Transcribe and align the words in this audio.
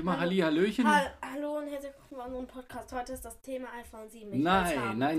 Immer 0.00 0.18
Halli, 0.18 0.38
Hallöchen? 0.38 0.88
Ha 0.88 1.02
Hallo 1.20 1.58
und 1.58 1.68
herzlich 1.68 1.92
willkommen 1.92 2.16
bei 2.16 2.24
unserem 2.24 2.46
Podcast. 2.46 2.90
Heute 2.94 3.12
ist 3.12 3.22
das 3.22 3.38
Thema 3.42 3.66
iPhone 3.78 4.08
7. 4.08 4.32
Ich 4.32 4.42
Nein, 4.42 4.64
will's 4.64 4.76
nein, 4.76 4.88
haben. 4.88 4.98
nein, 4.98 5.18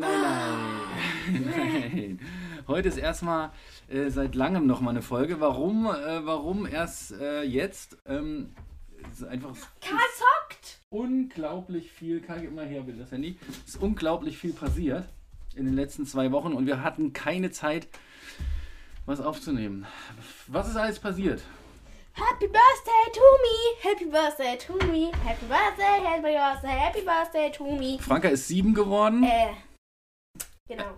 nein, 1.30 1.92
nein. 1.94 2.20
Heute 2.68 2.88
ist 2.88 2.98
erstmal 2.98 3.52
äh, 3.90 4.10
seit 4.10 4.34
langem 4.34 4.66
nochmal 4.66 4.96
eine 4.96 5.04
Folge. 5.04 5.40
Warum, 5.40 5.86
äh, 5.86 6.26
warum 6.26 6.66
erst 6.66 7.12
äh, 7.12 7.44
jetzt? 7.44 8.00
Ähm, 8.08 8.56
ist 9.12 9.24
einfach 9.24 9.56
Karl 9.82 10.00
zockt! 10.18 10.80
unglaublich 10.90 11.92
viel. 11.92 12.20
Karl, 12.20 12.42
gib 12.42 12.52
mal 12.52 12.66
her, 12.66 12.82
bitte 12.82 12.98
das 12.98 13.12
Handy. 13.12 13.38
Es 13.68 13.76
ist 13.76 13.82
unglaublich 13.84 14.40
viel 14.40 14.54
passiert 14.54 15.08
in 15.56 15.66
den 15.66 15.76
letzten 15.76 16.08
zwei 16.08 16.32
Wochen 16.32 16.54
und 16.54 16.66
wir 16.66 16.82
hatten 16.82 17.14
keine 17.14 17.52
Zeit, 17.52 17.88
was 19.06 19.22
aufzunehmen. 19.22 19.86
Was 20.48 20.70
ist 20.70 20.76
alles 20.76 20.98
passiert? 20.98 21.44
Happy 22.14 22.48
Birthday 22.48 23.12
to 23.14 23.22
me! 23.44 23.58
Happy 23.82 24.06
Birthday 24.06 24.58
to 24.58 24.74
me! 24.88 25.12
Happy 25.24 25.46
Birthday, 25.46 26.02
Happy 26.04 26.22
Birthday, 26.22 26.68
Happy 26.68 27.02
Birthday 27.02 27.52
to 27.52 27.64
me! 27.64 27.98
Franka 28.00 28.28
ist 28.30 28.48
sieben 28.48 28.74
geworden. 28.74 29.24
Äh. 29.24 29.54
Genau. 30.68 30.84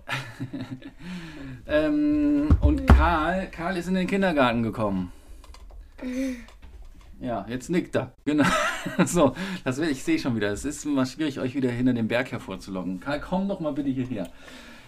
Ähm, 1.66 2.50
und 2.60 2.86
Karl, 2.88 3.48
Karl 3.48 3.78
ist 3.78 3.88
in 3.88 3.94
den 3.94 4.06
Kindergarten 4.06 4.64
gekommen. 4.64 5.14
Ja, 7.22 7.46
jetzt 7.48 7.70
nickt 7.70 7.96
er. 7.96 8.12
Genau. 8.26 8.44
So, 9.06 9.34
das 9.64 9.78
will 9.78 9.90
ich 9.90 10.04
sehe 10.04 10.20
schon 10.20 10.36
wieder. 10.36 10.52
Es 10.52 10.66
ist 10.66 10.86
mal 10.86 11.06
schwierig, 11.06 11.40
euch 11.40 11.56
wieder 11.56 11.70
hinter 11.70 11.94
dem 11.94 12.10
Berg 12.10 12.34
hervorzulocken. 12.34 13.00
Karl, 13.00 13.22
komm 13.22 13.48
doch 13.48 13.62
mal 13.62 13.72
bitte 13.72 13.90
hierher. 13.90 14.30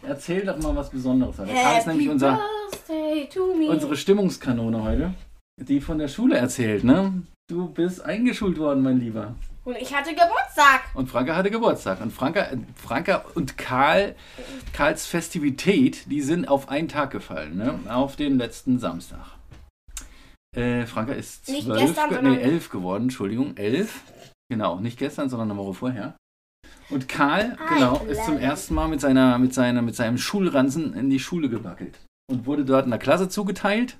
Erzähl 0.04 0.46
doch 0.46 0.58
mal 0.62 0.76
was 0.76 0.90
Besonderes. 0.90 1.38
Der 1.38 1.46
Karl 1.46 1.78
ist 1.80 1.88
nämlich 1.88 2.10
unser, 2.10 2.42
unsere 3.70 3.96
Stimmungskanone 3.96 4.84
heute, 4.84 5.14
die 5.62 5.82
von 5.82 5.98
der 5.98 6.08
Schule 6.08 6.38
erzählt, 6.38 6.84
ne? 6.84 7.24
Du 7.50 7.68
bist 7.70 8.04
eingeschult 8.04 8.58
worden, 8.58 8.82
mein 8.84 9.00
Lieber. 9.00 9.36
Und 9.64 9.78
ich 9.78 9.94
hatte 9.96 10.12
Geburtstag! 10.12 10.82
Und 10.94 11.10
Franka 11.10 11.36
hatte 11.36 11.50
Geburtstag. 11.50 12.02
Und 12.02 12.12
Franka, 12.12 12.48
Franka 12.76 13.26
und 13.34 13.58
Karl, 13.58 14.16
Karls 14.74 15.06
Festivität, 15.08 16.10
die 16.12 16.22
sind 16.22 16.48
auf 16.48 16.70
einen 16.70 16.88
Tag 16.88 17.12
gefallen, 17.12 17.58
ne? 17.58 17.80
Auf 17.90 18.16
den 18.16 18.38
letzten 18.38 18.78
Samstag. 18.80 19.26
Äh, 20.56 20.86
Franka 20.86 21.14
ist 21.14 21.50
Nicht 21.50 21.66
zwölf, 21.66 21.80
gestern, 21.82 22.10
ge- 22.10 22.22
nee, 22.22 22.38
elf 22.42 22.70
geworden, 22.70 23.04
Entschuldigung, 23.04 23.58
elf. 23.58 24.02
Genau, 24.50 24.80
nicht 24.80 25.00
gestern, 25.00 25.30
sondern 25.30 25.52
eine 25.52 25.60
Woche 25.60 25.74
vorher. 25.74 26.16
Und 26.90 27.10
Karl, 27.10 27.58
Ah, 27.60 27.74
genau, 27.74 27.96
clever. 27.98 28.12
ist 28.12 28.26
zum 28.26 28.38
ersten 28.38 28.76
Mal 28.76 28.88
mit, 28.88 29.02
seiner, 29.02 29.38
mit, 29.40 29.54
seiner, 29.54 29.82
mit 29.82 29.96
seinem 29.96 30.18
Schulranzen 30.20 30.94
in 30.94 31.10
die 31.10 31.20
Schule 31.20 31.50
gewackelt. 31.50 31.98
Und 32.32 32.46
wurde 32.46 32.64
dort 32.66 32.86
in 32.86 32.92
der 32.92 33.00
Klasse 33.00 33.30
zugeteilt. 33.30 33.98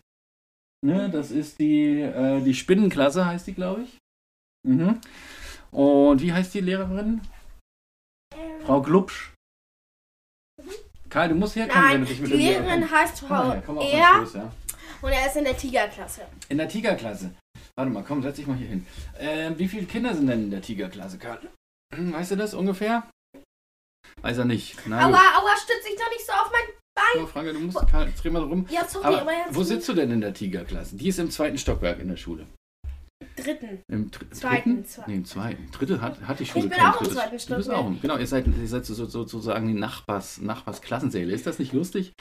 Ne, 0.86 1.10
das 1.10 1.32
ist 1.32 1.60
die, 1.60 2.00
äh, 2.02 2.42
die 2.42 2.54
Spinnenklasse, 2.54 3.26
heißt 3.26 3.48
die, 3.48 3.56
glaube 3.56 3.82
ich. 3.82 3.98
Mhm. 4.68 5.02
Und 5.72 6.22
wie 6.22 6.32
heißt 6.32 6.54
die 6.54 6.60
Lehrerin? 6.62 7.22
Frau 8.66 8.84
Glubsch. 8.84 9.34
Karl, 11.10 11.30
du 11.30 11.36
musst 11.36 11.56
herkommen, 11.56 11.84
wenn 11.84 11.92
Nein, 11.92 12.02
du 12.02 12.06
dich 12.06 12.18
die 12.18 12.22
mit 12.22 12.32
Lehrer 12.34 12.62
Lehrerin 12.62 12.92
heißt 12.92 13.20
Frau 13.22 13.52
her, 13.52 13.64
Er 13.82 13.98
ja. 13.98 14.52
und 15.02 15.10
er 15.10 15.26
ist 15.26 15.38
in 15.38 15.46
der 15.46 15.58
Tigerklasse. 15.58 16.28
In 16.50 16.60
der 16.60 16.70
Tigerklasse. 16.70 17.34
Warte 17.76 17.92
mal, 17.92 18.04
komm, 18.04 18.22
setz 18.22 18.36
dich 18.36 18.46
mal 18.46 18.56
hier 18.56 18.68
hin. 18.68 18.86
Ähm, 19.18 19.58
wie 19.58 19.68
viele 19.68 19.88
Kinder 19.88 20.14
sind 20.14 20.28
denn 20.28 20.44
in 20.44 20.52
der 20.52 20.62
Tigerklasse, 20.62 21.18
Karl? 21.18 21.40
Weißt 21.98 22.30
du 22.30 22.36
das 22.36 22.54
ungefähr? 22.54 23.10
Weiß 24.22 24.38
er 24.38 24.46
nicht. 24.46 24.78
Na 24.86 25.08
gut. 25.08 25.16
Aua, 25.16 25.40
aua, 25.40 25.58
stütz 25.58 25.84
dich 25.84 25.98
doch 25.98 26.12
nicht 26.12 26.26
so 26.26 26.32
auf 26.34 26.52
mein... 26.52 26.76
So, 27.16 27.26
Franke, 27.28 27.54
du 27.54 27.60
musst, 27.60 27.78
Karl, 27.90 28.08
dreh 28.22 28.30
mal 28.30 28.44
rum. 28.44 28.66
Ja, 28.70 28.88
sorry, 28.88 29.06
Aber 29.06 29.22
aber 29.22 29.32
jetzt... 29.32 29.56
wo 29.56 29.64
sitzt 29.64 29.88
du 29.90 29.94
denn 29.94 30.12
in 30.12 30.22
der 30.22 30.34
Tigerklasse? 30.34 30.96
Die 30.96 31.08
ist 31.10 31.20
im 31.20 31.30
zweiten 31.30 31.58
Stockwerk 31.58 32.00
in 32.00 32.08
der 32.08 32.18
Schule. 32.18 32.46
Dritten. 33.38 33.80
Im 33.90 34.12
dr 34.12 34.32
Zweiten, 34.32 34.70
dritten? 34.76 34.86
zweiten. 34.86 35.12
Nee, 35.12 35.18
im 35.18 35.26
zweiten. 35.26 35.72
Dritte 35.72 36.02
hat, 36.02 36.22
hat 36.22 36.40
die 36.40 36.46
Schule 36.46 36.68
bin 36.68 36.78
kein 36.78 36.88
auch 36.94 37.02
im 37.02 37.10
zweiten 37.10 37.30
Du 37.32 37.36
bist 37.36 37.46
Stockwerk. 37.46 37.78
auch 37.78 37.88
im, 37.88 38.02
Genau, 38.02 38.18
ihr 38.18 38.28
seid, 38.28 38.46
ihr 38.48 38.68
seid 38.68 38.86
so, 38.86 38.94
so, 38.94 39.06
sozusagen 39.08 39.68
die 39.68 39.74
Nachbars, 39.74 40.40
Nachbarsklassensäle. 40.42 41.34
Ist 41.34 41.46
das 41.46 41.60
nicht 41.60 41.74
lustig? 41.74 42.14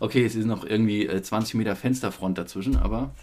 Okay, 0.00 0.24
es 0.24 0.34
ist 0.34 0.46
noch 0.46 0.64
irgendwie 0.64 1.06
äh, 1.06 1.22
20 1.22 1.54
Meter 1.54 1.76
Fensterfront 1.76 2.38
dazwischen, 2.38 2.76
aber... 2.76 3.14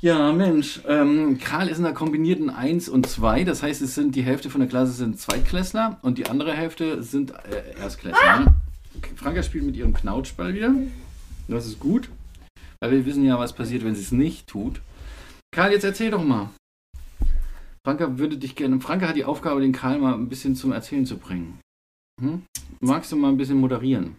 Ja, 0.00 0.30
Mensch, 0.32 0.80
ähm, 0.86 1.38
Karl 1.42 1.68
ist 1.68 1.78
in 1.78 1.84
der 1.84 1.94
kombinierten 1.94 2.50
1 2.50 2.90
und 2.90 3.06
2, 3.08 3.44
das 3.44 3.62
heißt, 3.62 3.80
es 3.80 3.94
sind 3.94 4.14
die 4.14 4.22
Hälfte 4.22 4.50
von 4.50 4.60
der 4.60 4.68
Klasse 4.68 4.92
sind 4.92 5.18
Zweitklässler 5.18 5.98
und 6.02 6.18
die 6.18 6.26
andere 6.26 6.52
Hälfte 6.52 7.02
sind 7.02 7.30
äh, 7.30 7.80
Erstklässler. 7.80 8.40
ne? 8.40 8.54
Franka 9.16 9.42
spielt 9.42 9.64
mit 9.64 9.76
ihrem 9.76 9.94
Knautschball 9.94 10.54
wieder. 10.54 10.74
Das 11.48 11.66
ist 11.66 11.80
gut, 11.80 12.08
weil 12.80 12.90
wir 12.90 13.06
wissen 13.06 13.24
ja, 13.24 13.38
was 13.38 13.52
passiert, 13.52 13.84
wenn 13.84 13.94
sie 13.94 14.02
es 14.02 14.12
nicht 14.12 14.46
tut. 14.46 14.80
Karl, 15.54 15.72
jetzt 15.72 15.84
erzähl 15.84 16.10
doch 16.10 16.24
mal. 16.24 16.50
Franka 17.86 18.18
würde 18.18 18.36
dich 18.36 18.56
gerne. 18.56 18.80
Franka 18.80 19.08
hat 19.08 19.16
die 19.16 19.24
Aufgabe, 19.24 19.60
den 19.60 19.72
Karl 19.72 19.98
mal 19.98 20.14
ein 20.14 20.28
bisschen 20.28 20.56
zum 20.56 20.72
Erzählen 20.72 21.06
zu 21.06 21.18
bringen. 21.18 21.60
Hm? 22.20 22.42
Magst 22.80 23.12
du 23.12 23.16
mal 23.16 23.28
ein 23.28 23.36
bisschen 23.36 23.58
moderieren? 23.58 24.16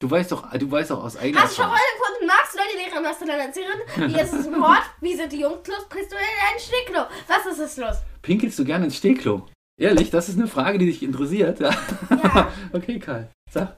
Du 0.00 0.10
weißt 0.10 0.32
doch, 0.32 0.50
du 0.50 0.70
weißt 0.70 0.90
doch 0.90 1.04
aus 1.04 1.16
eigener 1.16 1.42
Hast 1.42 1.58
du 1.58 1.62
schon 1.62 1.70
mal 1.70 1.78
gefunden? 1.96 2.26
Magst 2.26 2.54
du 2.54 2.58
deine 2.58 2.84
Lehrerin, 2.84 3.04
was 3.04 3.18
du 3.18 3.26
dann 3.26 3.40
erzählen? 3.40 4.10
Hier 4.10 4.22
ist 4.22 4.32
es 4.32 4.46
ein 4.46 4.60
Hort. 4.60 4.82
Wie 5.00 5.14
sind 5.14 5.32
die 5.32 5.40
Jungs 5.40 5.66
los? 5.66 5.88
Kriegst 5.88 6.12
du 6.12 6.16
in 6.16 6.22
ein 6.22 6.58
Stickklo? 6.58 7.06
Was 7.28 7.46
ist 7.52 7.58
es 7.58 7.76
los? 7.76 7.96
Pinkelst 8.22 8.58
du 8.58 8.64
gerne 8.64 8.86
ins 8.86 8.96
Stehklo? 8.96 9.46
Ehrlich, 9.80 10.10
das 10.10 10.28
ist 10.28 10.38
eine 10.38 10.46
Frage, 10.46 10.78
die 10.78 10.86
dich 10.86 11.02
interessiert. 11.02 11.60
Ja. 11.60 11.70
Ja. 12.10 12.52
okay, 12.72 12.98
Karl, 12.98 13.30
sag. 13.50 13.76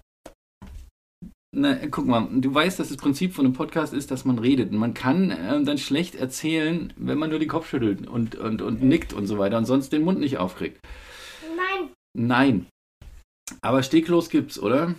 Na, 1.58 1.74
guck 1.90 2.06
mal, 2.06 2.28
du 2.32 2.52
weißt, 2.52 2.78
dass 2.78 2.88
das 2.88 2.98
Prinzip 2.98 3.32
von 3.32 3.46
einem 3.46 3.54
Podcast 3.54 3.94
ist, 3.94 4.10
dass 4.10 4.26
man 4.26 4.38
redet. 4.38 4.72
Und 4.72 4.76
man 4.78 4.92
kann 4.92 5.30
äh, 5.30 5.62
dann 5.64 5.78
schlecht 5.78 6.14
erzählen, 6.14 6.92
wenn 6.96 7.16
man 7.16 7.30
nur 7.30 7.38
den 7.38 7.48
Kopf 7.48 7.68
schüttelt 7.70 8.06
und, 8.06 8.34
und, 8.34 8.60
und 8.60 8.82
nickt 8.82 9.14
und 9.14 9.26
so 9.26 9.38
weiter 9.38 9.56
und 9.56 9.64
sonst 9.64 9.90
den 9.90 10.02
Mund 10.02 10.20
nicht 10.20 10.36
aufkriegt. 10.36 10.78
Nein. 11.56 11.90
Nein. 12.14 12.66
Aber 13.62 13.82
Stehklos 13.82 14.28
gibt's, 14.28 14.58
oder? 14.58 14.94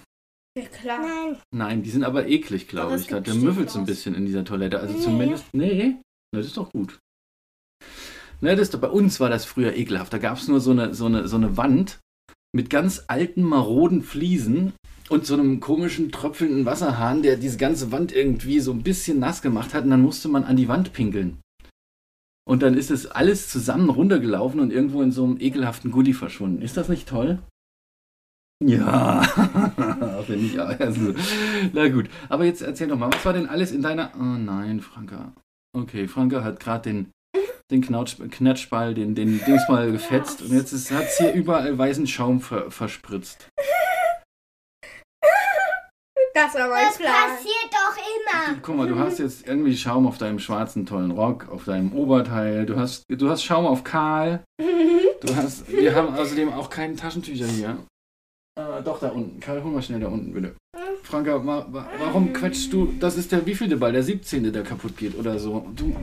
Ja, 0.58 0.66
klar. 0.66 1.00
Nein. 1.00 1.38
Nein, 1.53 1.84
die 1.84 1.91
sind 1.91 2.03
aber 2.03 2.28
eklig, 2.28 2.68
glaube 2.68 2.96
ich. 2.96 3.06
Da 3.06 3.22
müffelt 3.35 3.69
so 3.69 3.78
ein 3.78 3.85
bisschen 3.85 4.16
in 4.16 4.25
dieser 4.25 4.44
Toilette. 4.44 4.79
Also 4.79 4.96
Nee. 4.96 5.03
zumindest. 5.03 5.46
Nee, 5.53 5.97
das 6.34 6.47
ist 6.47 6.58
doch 6.58 6.72
gut. 6.72 6.97
Na, 8.40 8.56
das 8.56 8.70
bei 8.70 8.88
uns 8.88 9.20
war 9.20 9.30
das 9.30 9.46
früher 9.46 9.75
ekelhaft. 9.75 10.14
Da 10.14 10.18
gab 10.20 10.38
es 10.38 10.48
nur 10.48 10.59
so 10.59 10.72
eine, 10.72 10.94
so, 10.94 11.06
eine, 11.06 11.28
so 11.28 11.38
eine 11.38 11.58
Wand 11.58 12.00
mit 12.53 12.70
ganz 12.70 13.06
alten, 13.08 13.44
maroden 13.44 14.02
Fliesen 14.02 14.74
und 15.09 15.25
so 15.25 15.34
einem 15.34 15.59
komischen, 15.59 16.12
tröpfelnden 16.12 16.66
Wasserhahn, 16.66 17.24
der 17.24 17.38
diese 17.38 17.58
ganze 17.58 17.92
Wand 17.92 18.12
irgendwie 18.12 18.59
so 18.59 18.72
ein 18.72 18.84
bisschen 18.84 19.20
nass 19.20 19.42
gemacht 19.42 19.74
hat. 19.74 19.86
Und 19.86 19.92
dann 19.92 20.02
musste 20.02 20.30
man 20.30 20.44
an 20.44 20.58
die 20.58 20.68
Wand 20.68 20.94
pinkeln. 20.94 21.40
Und 22.47 22.62
dann 22.62 22.76
ist 22.76 22.92
es 22.92 23.08
alles 23.08 23.50
zusammen 23.50 23.90
runtergelaufen 23.90 24.59
und 24.59 24.72
irgendwo 24.72 25.02
in 25.02 25.12
so 25.12 25.26
einem 25.26 25.38
ekelhaften 25.40 25.92
Gully 25.92 26.14
verschwunden. 26.14 26.62
Ist 26.62 26.78
das 26.78 26.88
nicht 26.88 27.09
toll? 27.09 27.40
Ja, 28.64 29.22
finde 30.26 30.46
ich 30.46 30.59
auch. 30.59 30.80
Also, 30.80 31.14
na 31.74 31.90
gut, 31.90 32.09
aber 32.30 32.46
jetzt 32.46 32.62
erzähl 32.62 32.88
doch 32.88 32.97
mal, 32.97 33.12
was 33.12 33.26
war 33.26 33.34
denn 33.34 33.47
alles 33.47 33.72
in 33.72 33.81
deiner... 33.81 34.12
Oh 34.16 34.24
nein, 34.24 34.80
Franka. 34.80 35.34
Okay, 35.76 36.08
Franka 36.08 36.44
hat 36.44 36.59
gerade 36.59 36.90
den, 36.90 37.12
den 37.72 37.82
Knautsch, 37.82 38.16
Knatschball, 38.32 38.94
den, 38.94 39.14
den 39.16 39.44
Dingsball 39.46 39.92
gefetzt 39.92 40.42
und 40.42 40.54
jetzt 40.54 40.74
hat 40.92 41.04
es 41.04 41.18
hier 41.18 41.34
überall 41.34 41.78
weißen 41.78 42.08
Schaum 42.08 42.40
ver, 42.40 42.72
verspritzt. 42.72 43.50
Das 46.34 46.54
war 46.54 46.70
mein 46.70 46.86
Das 46.86 46.98
Plan. 46.98 47.14
passiert 47.14 47.72
doch 47.72 47.98
immer. 47.98 48.60
Guck 48.62 48.78
mal, 48.78 48.88
du 48.88 49.00
hast 49.00 49.18
jetzt 49.18 49.48
irgendwie 49.48 49.76
Schaum 49.76 50.06
auf 50.06 50.20
deinem 50.20 50.38
schwarzen, 50.40 50.85
tollen 50.85 51.12
Rock, 51.12 51.50
auf 51.50 51.66
deinem 51.66 51.91
Oberteil, 51.94 52.66
du 52.66 52.78
hast, 52.78 53.03
du 53.09 53.30
hast 53.30 53.44
Schaum 53.44 53.66
auf 53.66 53.84
Karl, 53.84 54.44
du 54.59 55.35
hast, 55.35 55.70
wir 55.72 55.96
haben 55.96 56.16
außerdem 56.16 56.53
auch 56.53 56.70
keine 56.70 56.96
Taschentücher 56.96 57.47
hier. 57.47 57.78
Äh, 58.58 58.84
doch, 58.84 59.00
da 59.00 59.09
unten. 59.09 59.40
Karl, 59.40 59.64
hol 59.64 59.72
mal 59.72 59.82
schnell 59.82 60.00
da 60.00 60.08
unten, 60.08 60.34
bitte. 60.34 60.56
Franka, 61.03 61.46
wa 61.46 61.66
wa 61.70 61.90
warum 62.00 62.34
quetschst 62.34 62.72
du, 62.72 62.94
das 63.00 63.18
ist 63.18 63.32
der 63.32 63.46
wievielte 63.46 63.78
Ball, 63.78 63.94
der 63.94 64.03
17., 64.03 64.52
der 64.52 64.64
kaputt 64.64 64.96
geht 64.97 65.18
oder 65.18 65.40
so. 65.40 65.66
Du, 65.76 65.96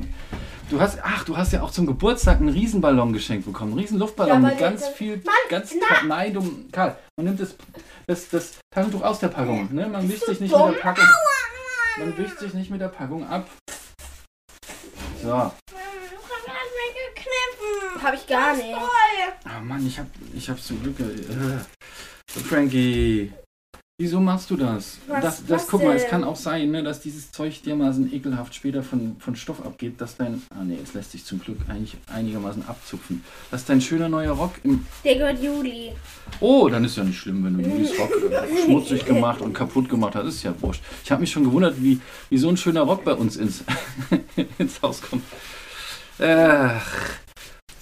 du 0.71 0.81
hast, 0.81 0.99
ach, 1.03 1.25
du 1.25 1.37
hast 1.37 1.53
ja 1.53 1.63
auch 1.63 1.71
zum 1.71 1.87
Geburtstag 1.87 2.39
einen 2.41 2.49
Riesenballon 2.49 3.13
geschenkt 3.13 3.47
bekommen, 3.47 3.73
einen 3.73 3.81
riesen 3.81 3.99
Luftballon 3.99 4.43
Ja, 4.43 4.49
mit 4.49 4.59
ganz 4.59 4.89
viel, 4.89 5.17
Mann, 5.19 5.35
ganz, 5.49 5.75
na. 5.79 6.07
nein, 6.07 6.35
du, 6.35 6.65
Karl, 6.73 6.97
man 7.17 7.27
nimmt 7.27 7.41
das, 7.41 7.55
das, 8.07 8.29
das 8.29 8.59
Taschentuch 8.75 9.03
aus 9.03 9.19
der 9.21 9.29
Packung, 9.29 9.69
ne? 9.73 9.87
Man 9.89 10.09
wischt 10.09 10.25
sich 10.27 10.41
nicht 10.41 10.53
dumm? 10.53 10.69
mit 10.69 10.77
der 10.77 10.83
Packung, 10.83 11.05
man 11.99 12.17
wischt 12.19 12.39
sich 12.39 12.55
nicht 12.55 12.71
mit 12.71 12.81
der 12.81 12.89
Packung 12.89 13.27
ab. 13.29 13.49
So, 15.23 15.33
Hat 15.37 15.53
mich 15.65 16.95
gekniffen. 17.15 18.03
Hab 18.03 18.15
ich 18.15 18.27
gar 18.27 18.55
nicht. 18.55 18.75
oh 19.47 19.65
Mann, 19.65 19.87
ich 19.87 19.99
hab, 19.99 20.07
ich 20.35 20.51
hab 20.51 20.61
zum 20.61 20.83
Glück, 20.83 21.01
äh, 21.01 21.59
Frankie, 22.43 23.33
wieso 23.97 24.19
machst 24.21 24.51
du 24.51 24.57
das? 24.57 24.99
Was- 25.07 25.23
das, 25.23 25.47
das 25.47 25.51
was 25.63 25.69
guck 25.69 25.85
mal, 25.85 25.95
es 25.95 26.03
denn? 26.03 26.11
kann 26.11 26.25
auch 26.25 26.35
sein, 26.37 26.71
ne, 26.73 26.83
dass 26.83 27.01
dieses 27.01 27.31
Zeug 27.31 27.63
dermaßen 27.63 28.13
ekelhaft 28.13 28.55
später 28.55 28.83
von, 28.83 29.17
von 29.21 29.37
Stoff 29.37 29.65
abgeht, 29.65 30.01
dass 30.01 30.17
dein, 30.17 30.43
ah 30.51 30.65
nee, 30.65 30.79
es 30.83 30.95
lässt 30.95 31.13
sich 31.13 31.25
zum 31.25 31.41
Glück 31.41 31.59
eigentlich 31.69 31.97
einigermaßen 32.13 32.67
abzupfen, 32.67 33.23
dass 33.51 33.65
dein 33.65 33.81
schöner 33.81 34.09
neuer 34.09 34.33
Rock 34.33 34.53
im, 34.65 34.85
Der 35.05 35.15
gehört 35.15 35.43
Juli. 35.43 35.93
oh, 36.41 36.69
dann 36.69 36.85
ist 36.85 36.97
ja 36.97 37.05
nicht 37.05 37.19
schlimm, 37.19 37.45
wenn 37.45 37.57
du 37.63 37.69
Julis 37.69 37.93
Rock 37.99 38.11
äh, 38.31 38.65
schmutzig 38.65 39.05
gemacht 39.05 39.41
und 39.41 39.53
kaputt 39.53 39.89
gemacht 39.89 40.15
hast, 40.17 40.27
ist 40.27 40.43
ja 40.43 40.55
wurscht. 40.61 40.83
Ich 41.05 41.11
habe 41.13 41.21
mich 41.21 41.31
schon 41.31 41.45
gewundert, 41.45 41.77
wie, 41.83 42.01
wie 42.31 42.39
so 42.39 42.49
ein 42.49 42.57
schöner 42.57 42.83
Rock 42.83 43.05
bei 43.05 43.15
uns 43.15 43.37
ins, 43.37 43.63
ins 44.59 44.83
Haus 44.83 45.01
kommt. 45.03 45.23
Ach. 46.19 46.85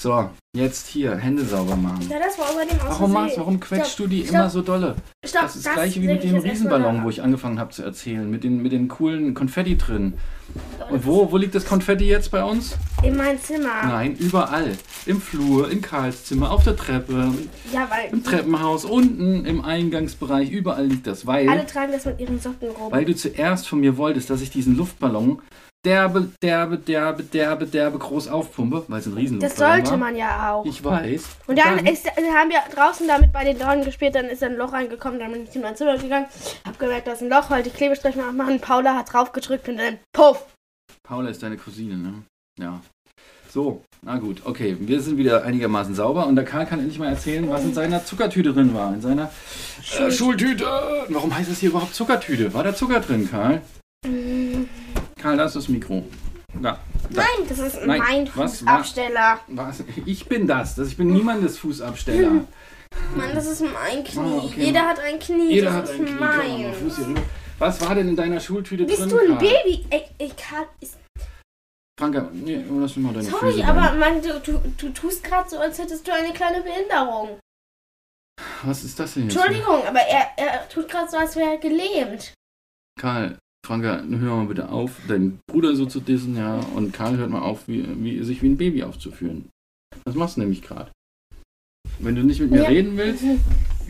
So, 0.03 0.29
jetzt 0.53 0.89
hier, 0.89 1.15
Hände 1.15 1.45
sauber 1.45 1.77
machen. 1.77 2.09
Ja, 2.11 2.19
das 2.19 2.37
war 2.37 2.51
über 2.53 2.65
dem 2.65 2.77
Warum 2.85 3.13
machst, 3.13 3.39
warum 3.39 3.61
quetschst 3.61 3.97
du 4.01 4.09
die 4.09 4.25
Stopp. 4.25 4.35
immer 4.35 4.51
so 4.51 4.61
dolle? 4.61 4.97
Stopp, 5.25 5.43
Das 5.43 5.55
ist 5.55 5.65
das 5.65 5.75
gleiche 5.75 6.03
wie 6.03 6.09
mit 6.09 6.25
dem 6.25 6.39
Riesenballon, 6.39 7.05
wo 7.05 7.09
ich 7.09 7.23
angefangen 7.23 7.61
habe 7.61 7.71
zu 7.71 7.85
erzählen, 7.85 8.29
mit 8.29 8.43
den, 8.43 8.63
mit 8.63 8.73
den 8.73 8.89
coolen 8.89 9.33
Konfetti 9.35 9.79
drin. 9.79 10.15
Und 10.91 11.07
wo, 11.07 11.31
wo 11.31 11.37
liegt 11.37 11.55
das 11.55 11.65
Konfetti 11.65 12.07
jetzt 12.07 12.33
bei 12.33 12.43
uns? 12.43 12.77
In 13.05 13.17
mein 13.17 13.39
Zimmer. 13.39 13.85
Nein, 13.85 14.17
überall. 14.17 14.73
Im 15.07 15.21
Flur, 15.21 15.71
in 15.71 15.83
Karls 15.83 16.25
Zimmer, 16.25 16.51
auf 16.51 16.65
der 16.65 16.75
Treppe, 16.77 17.33
Ja, 17.73 17.89
im 18.11 18.25
Treppenhaus, 18.25 18.85
unten 18.85 19.45
im 19.45 19.65
Eingangsbereich, 19.65 20.51
überall 20.51 20.87
liegt 20.87 21.07
das, 21.07 21.29
weil, 21.29 21.49
alle 21.49 21.65
tragen 21.65 21.93
das 21.93 22.07
mit 22.07 22.19
ihren 22.19 22.41
Socken 22.41 22.71
rum. 22.71 22.91
weil 22.91 23.05
du 23.05 23.15
zuerst 23.15 23.69
von 23.69 23.79
mir 23.79 23.97
wolltest, 23.97 24.31
dass 24.31 24.41
ich 24.41 24.51
diesen 24.51 24.77
Luftballon 24.77 25.41
derbe, 25.85 26.31
derbe, 26.43 26.79
derbe, 26.79 27.23
derbe, 27.23 27.67
derbe 27.67 27.99
groß 27.99 28.29
aufpumpe, 28.29 28.85
weil 28.89 29.01
es 29.01 29.07
ein 29.07 29.13
das 29.13 29.19
Riesenluftballon 29.19 29.75
sollte 29.75 29.91
war. 29.91 29.97
man 29.99 30.17
ja 30.17 30.53
auch. 30.53 30.65
Ich 30.65 30.83
weiß. 30.83 31.25
Und 31.47 31.59
dann, 31.59 31.85
ist, 31.87 32.07
dann 32.07 32.25
haben 32.27 32.51
wir 32.51 32.61
draußen 32.75 33.07
damit 33.07 33.33
bei 33.33 33.45
den 33.45 33.59
Leuten 33.59 33.85
gespielt, 33.85 34.15
dann 34.15 34.27
ist 34.27 34.43
ein 34.43 34.57
Loch 34.57 34.73
reingekommen, 34.73 35.19
dann 35.19 35.33
bin 35.33 35.45
ich 35.45 35.55
in 35.55 35.63
mein 35.63 35.77
Zimmer 35.77 35.99
gegangen, 35.99 36.27
hab 36.67 36.79
gemerkt, 36.79 37.07
da 37.07 37.13
ist 37.13 37.23
ein 37.23 37.29
Loch, 37.29 37.51
wollte 37.51 37.71
die 37.71 37.77
Klebestreifen 37.77 38.23
aufmachen, 38.23 38.61
Paula 38.61 38.97
hat 38.97 39.13
draufgedrückt 39.13 39.69
und 39.69 39.79
dann 39.79 39.99
puff. 40.13 40.47
Paula 41.03 41.31
ist 41.31 41.43
deine 41.43 41.57
Cousine, 41.57 41.97
ne? 41.97 42.15
Ja. 42.61 42.81
So, 43.51 43.83
na 44.01 44.17
gut, 44.17 44.43
okay. 44.45 44.77
Wir 44.81 45.03
sind 45.03 45.19
wieder 45.19 45.45
einigermaßen 45.45 45.95
sauber 45.95 46.27
und 46.27 46.37
der 46.37 46.45
Karl 46.47 46.65
kann 46.65 46.79
endlich 46.79 46.99
mal 46.99 47.09
erzählen, 47.09 47.49
was 47.51 47.63
in 47.65 47.75
seiner 47.75 48.03
Zuckertüte 48.03 48.55
drin 48.55 48.73
war. 48.73 48.95
In 48.95 49.03
seiner 49.03 49.31
äh, 49.99 50.11
Schultüte. 50.11 50.65
Warum 51.09 51.37
heißt 51.37 51.51
das 51.51 51.59
hier 51.59 51.69
überhaupt 51.69 51.95
Zuckertüte? 51.95 52.55
War 52.55 52.65
da 52.65 52.75
Zucker 52.75 53.01
drin, 53.01 53.29
Karl? 53.31 53.61
Karl, 55.23 55.37
da 55.37 55.45
ist 55.45 55.55
das 55.55 55.69
Mikro. 55.69 56.05
Da. 56.61 56.81
Nein, 57.11 57.25
das 57.49 57.59
ist 57.61 57.87
Nein, 57.87 57.99
mein 57.99 58.31
was 58.35 58.59
Fußabsteller. 58.59 59.41
Was? 59.49 59.85
Ich 60.05 60.27
bin 60.27 60.47
das. 60.47 60.75
das 60.75 60.89
ich 60.89 60.97
bin 60.97 61.13
niemandes 61.13 61.59
Fußabsteller. 61.59 62.31
Mann, 63.17 63.35
das 63.35 63.47
ist 63.47 63.63
mein 63.63 64.05
Knie. 64.05 64.21
Ah, 64.21 64.45
okay. 64.45 64.65
Jeder 64.65 64.83
hat 64.83 64.99
ein 65.01 65.19
Knie. 65.19 65.53
Jeder 65.53 65.67
das 65.67 65.75
hat 65.75 65.85
ist 65.85 65.91
ein 65.93 66.07
Knie. 66.07 66.15
Mein. 66.19 66.75
Fuß 66.75 66.97
hier 66.97 67.07
rüber. 67.07 67.23
Was 67.59 67.81
war 67.81 67.95
denn 67.95 68.09
in 68.09 68.17
deiner 68.17 68.41
Schultüte 68.41 68.85
Bist 68.85 69.01
drin? 69.01 69.09
du 69.11 69.19
ein 69.19 69.27
Karl? 69.29 69.39
Baby? 69.39 69.87
Ey, 69.91 70.05
ich 70.19 70.37
kann. 70.37 70.65
Ist, 70.81 70.99
Franka, 71.99 72.29
nee, 72.33 72.65
lass 72.69 72.97
mich 72.97 73.07
mal 73.07 73.15
deine 73.15 73.25
sorry, 73.25 73.53
Füße 73.53 73.65
aber. 73.65 73.93
Mann, 73.93 74.21
du, 74.21 74.41
du, 74.41 74.61
du 74.77 74.89
tust 74.89 75.23
gerade 75.23 75.49
so, 75.49 75.59
als 75.59 75.79
hättest 75.79 76.07
du 76.07 76.13
eine 76.13 76.33
kleine 76.33 76.63
Behinderung. 76.63 77.39
Was 78.65 78.83
ist 78.83 78.99
das 78.99 79.15
denn 79.15 79.29
jetzt? 79.29 79.37
Entschuldigung, 79.37 79.87
aber 79.87 80.01
er, 80.01 80.27
er 80.37 80.69
tut 80.69 80.89
gerade 80.89 81.09
so, 81.09 81.17
als 81.17 81.37
wäre 81.37 81.53
er 81.53 81.59
gelähmt. 81.59 82.35
Karl, 82.99 83.39
Franka, 83.65 84.03
hör 84.03 84.37
mal 84.37 84.47
bitte 84.47 84.69
auf, 84.71 84.91
deinen 85.07 85.39
Bruder 85.47 85.77
so 85.77 85.87
zu 85.87 86.01
dissen, 86.01 86.37
ja, 86.37 86.59
und 86.75 86.93
Karl 86.93 87.17
hört 87.17 87.31
mal 87.31 87.43
auf, 87.43 87.69
wie, 87.69 87.87
wie, 88.03 88.23
sich 88.25 88.43
wie 88.43 88.49
ein 88.49 88.57
Baby 88.57 88.83
aufzuführen. 88.83 89.49
Das 90.05 90.17
machst 90.17 90.37
du 90.37 90.41
nämlich 90.41 90.63
gerade. 90.63 90.91
Wenn 92.01 92.17
du 92.17 92.25
nicht 92.25 92.41
mit 92.41 92.51
mir 92.51 92.63
Ja. 92.63 92.69
reden 92.69 92.97
willst, 92.97 93.23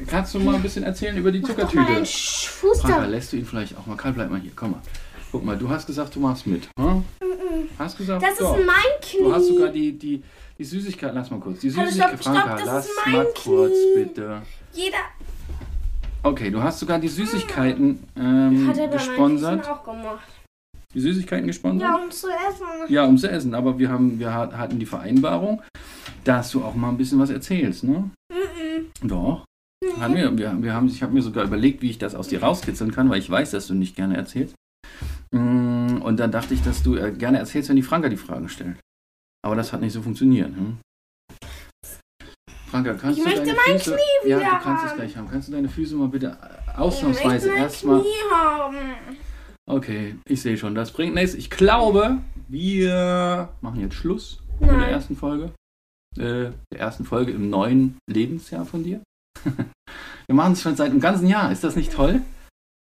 kannst 0.08 0.34
du 0.34 0.40
mal 0.40 0.56
ein 0.56 0.62
bisschen 0.62 0.82
erzählen 0.84 1.16
über 1.16 1.32
die 1.32 1.40
Mach 1.40 1.48
Zuckertüte. 1.48 2.04
Franka, 2.04 3.06
lässt 3.06 3.32
du 3.32 3.38
ihn 3.38 3.46
vielleicht 3.46 3.76
auch 3.78 3.86
mal? 3.86 3.96
Karl, 3.96 4.12
bleib 4.12 4.30
mal 4.30 4.40
hier, 4.40 4.52
komm 4.54 4.72
mal. 4.72 4.82
Guck 5.30 5.42
mal, 5.42 5.56
du 5.56 5.70
hast 5.70 5.86
gesagt, 5.86 6.14
du 6.14 6.20
machst 6.20 6.46
mit. 6.46 6.68
Hm? 6.78 7.04
Hast 7.78 7.96
gesagt, 7.96 8.22
Das 8.22 8.32
ist 8.32 8.40
doch. 8.40 8.58
mein 8.58 9.00
Knie. 9.00 9.22
Du 9.22 9.32
hast 9.32 9.46
sogar 9.48 9.70
die, 9.70 9.96
die, 9.96 10.22
die 10.58 10.64
Süßigkeit, 10.64 11.14
lass 11.14 11.30
mal 11.30 11.40
kurz. 11.40 11.60
Die 11.60 11.70
Süßigkeit, 11.70 12.20
stopp, 12.20 12.34
Franka, 12.34 12.58
lass 12.62 12.84
ist 12.86 13.06
mal 13.10 13.26
kurz 13.42 13.74
bitte. 13.94 14.42
Jeder 14.74 14.98
Okay, 16.22 16.50
du 16.50 16.62
hast 16.62 16.78
sogar 16.78 16.98
die 16.98 17.08
Süßigkeiten 17.08 17.98
ähm, 18.16 18.68
hat 18.68 18.78
er 18.78 18.86
bei 18.86 18.92
gesponsert. 18.94 19.68
Auch 19.68 19.84
gemacht. 19.84 20.26
Die 20.94 21.00
Süßigkeiten 21.00 21.46
gesponsert? 21.46 21.88
Ja, 21.88 21.96
um 21.96 22.10
zu 22.10 22.28
essen. 22.28 22.66
Ja, 22.92 23.04
um 23.04 23.18
zu 23.18 23.28
essen. 23.30 23.54
Aber 23.54 23.78
wir, 23.78 23.88
haben, 23.88 24.18
wir 24.18 24.32
hat- 24.32 24.56
hatten 24.56 24.78
die 24.78 24.86
Vereinbarung, 24.86 25.62
dass 26.24 26.50
du 26.52 26.62
auch 26.62 26.74
mal 26.74 26.90
ein 26.90 26.96
bisschen 26.96 27.18
was 27.18 27.30
erzählst, 27.30 27.82
ne? 27.84 28.10
Mhm. 28.30 29.08
Doch. 29.08 29.44
Haben 29.98 30.14
wir, 30.14 30.38
wir, 30.38 30.62
wir 30.62 30.74
haben, 30.74 30.86
ich 30.86 31.02
habe 31.02 31.12
mir 31.12 31.22
sogar 31.22 31.44
überlegt, 31.44 31.82
wie 31.82 31.90
ich 31.90 31.98
das 31.98 32.14
aus 32.14 32.28
dir 32.28 32.40
rauskitzeln 32.42 32.92
kann, 32.92 33.10
weil 33.10 33.18
ich 33.18 33.28
weiß, 33.28 33.50
dass 33.50 33.66
du 33.66 33.74
nicht 33.74 33.96
gerne 33.96 34.16
erzählst. 34.16 34.54
Mm, 35.32 35.96
Und 36.02 36.20
dann 36.20 36.30
dachte 36.30 36.54
ich, 36.54 36.62
dass 36.62 36.84
du 36.84 36.94
äh, 36.94 37.10
gerne 37.10 37.38
erzählst, 37.38 37.68
wenn 37.68 37.76
die 37.76 37.82
Franka 37.82 38.08
die 38.08 38.16
Fragen 38.16 38.48
stellt. 38.48 38.76
Aber 39.44 39.56
das 39.56 39.72
hat 39.72 39.80
nicht 39.80 39.92
so 39.92 40.02
funktioniert. 40.02 40.54
Hm? 40.54 40.78
Franka, 42.72 42.94
kannst 42.94 43.18
Ich 43.18 43.24
du 43.24 43.28
möchte 43.28 43.44
deine 43.44 43.58
mein 43.66 43.78
Füße... 43.78 43.90
Knie 43.90 44.30
ja, 44.30 44.40
wieder 44.40 44.50
du 44.50 44.64
kannst 44.64 44.86
es 44.86 44.94
gleich 44.94 45.16
haben. 45.18 45.28
Kannst 45.30 45.48
du 45.48 45.52
deine 45.52 45.68
Füße 45.68 45.94
mal 45.94 46.08
bitte 46.08 46.28
äh, 46.28 46.70
Ich 46.70 46.78
ausnahmsweise 46.78 47.28
möchte 47.28 47.48
mein 47.50 47.58
erstmal... 47.58 48.00
Knie 48.00 48.32
haben. 48.32 48.76
Okay, 49.68 50.14
ich 50.26 50.40
sehe 50.40 50.56
schon, 50.56 50.74
das 50.74 50.90
bringt 50.90 51.14
nichts. 51.14 51.34
Ich 51.34 51.50
glaube, 51.50 52.18
wir 52.48 53.50
machen 53.60 53.80
jetzt 53.80 53.94
Schluss 53.94 54.42
mit 54.58 54.70
der 54.70 54.78
Nein. 54.78 54.88
ersten 54.88 55.16
Folge. 55.16 55.52
Äh, 56.16 56.52
der 56.72 56.80
ersten 56.80 57.04
Folge 57.04 57.32
im 57.32 57.50
neuen 57.50 57.98
Lebensjahr 58.08 58.64
von 58.64 58.82
dir. 58.82 59.02
wir 59.44 60.34
machen 60.34 60.54
es 60.54 60.62
schon 60.62 60.74
seit 60.74 60.92
einem 60.92 61.00
ganzen 61.00 61.28
Jahr. 61.28 61.52
Ist 61.52 61.64
das 61.64 61.76
nicht 61.76 61.92
toll? 61.92 62.22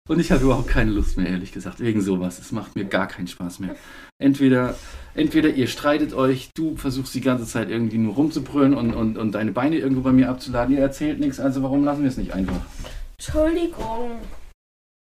Und 0.09 0.21
ich 0.21 0.33
habe 0.33 0.43
überhaupt 0.43 0.69
keine 0.69 0.91
Lust 0.91 1.19
mehr, 1.19 1.29
ehrlich 1.29 1.53
gesagt, 1.53 1.81
wegen 1.81 2.01
sowas. 2.01 2.39
Es 2.39 2.51
macht 2.51 2.75
mir 2.75 2.87
gar 2.87 3.07
keinen 3.07 3.27
Spaß 3.27 3.61
mehr. 3.61 3.77
Entweder, 4.19 4.75
entweder 5.15 5.51
ihr 5.51 5.69
streitet 5.69 6.15
euch, 6.15 6.51
du 6.57 6.77
versuchst 6.77 7.15
die 7.15 7.21
ganze 7.21 7.45
Zeit 7.45 7.69
irgendwie 7.69 7.99
nur 7.99 8.15
rumzubrüllen 8.15 8.75
und, 8.75 8.95
und, 8.95 9.19
und 9.19 9.33
deine 9.33 9.53
Beine 9.53 9.77
irgendwo 9.77 10.01
bei 10.01 10.13
mir 10.13 10.31
abzuladen. 10.31 10.75
Ihr 10.75 10.81
erzählt 10.81 11.21
nichts, 11.21 11.39
also 11.39 11.63
warum 11.63 11.85
lassen 11.85 12.03
wir 12.03 12.09
es 12.09 12.17
nicht 12.17 12.33
einfach? 12.33 12.61
Entschuldigung. 13.19 14.13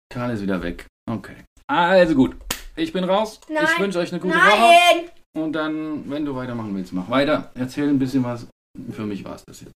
Karl 0.08 0.32
ist 0.32 0.42
wieder 0.42 0.62
weg. 0.62 0.86
Okay. 1.08 1.36
Also 1.66 2.14
gut. 2.14 2.36
Ich 2.76 2.92
bin 2.92 3.04
raus. 3.04 3.40
Nein. 3.48 3.66
Ich 3.70 3.78
wünsche 3.78 3.98
euch 3.98 4.10
eine 4.10 4.20
gute 4.20 4.34
Woche. 4.34 4.42
Nein! 4.42 5.10
Und 5.36 5.52
dann, 5.52 6.08
wenn 6.08 6.24
du 6.24 6.34
weitermachen 6.34 6.74
willst, 6.74 6.92
mach 6.92 7.10
weiter. 7.10 7.50
Erzähl 7.54 7.88
ein 7.88 7.98
bisschen 7.98 8.24
was. 8.24 8.46
Für 8.90 9.04
mich 9.04 9.24
war 9.24 9.36
es 9.36 9.44
das 9.44 9.60
jetzt. 9.60 9.72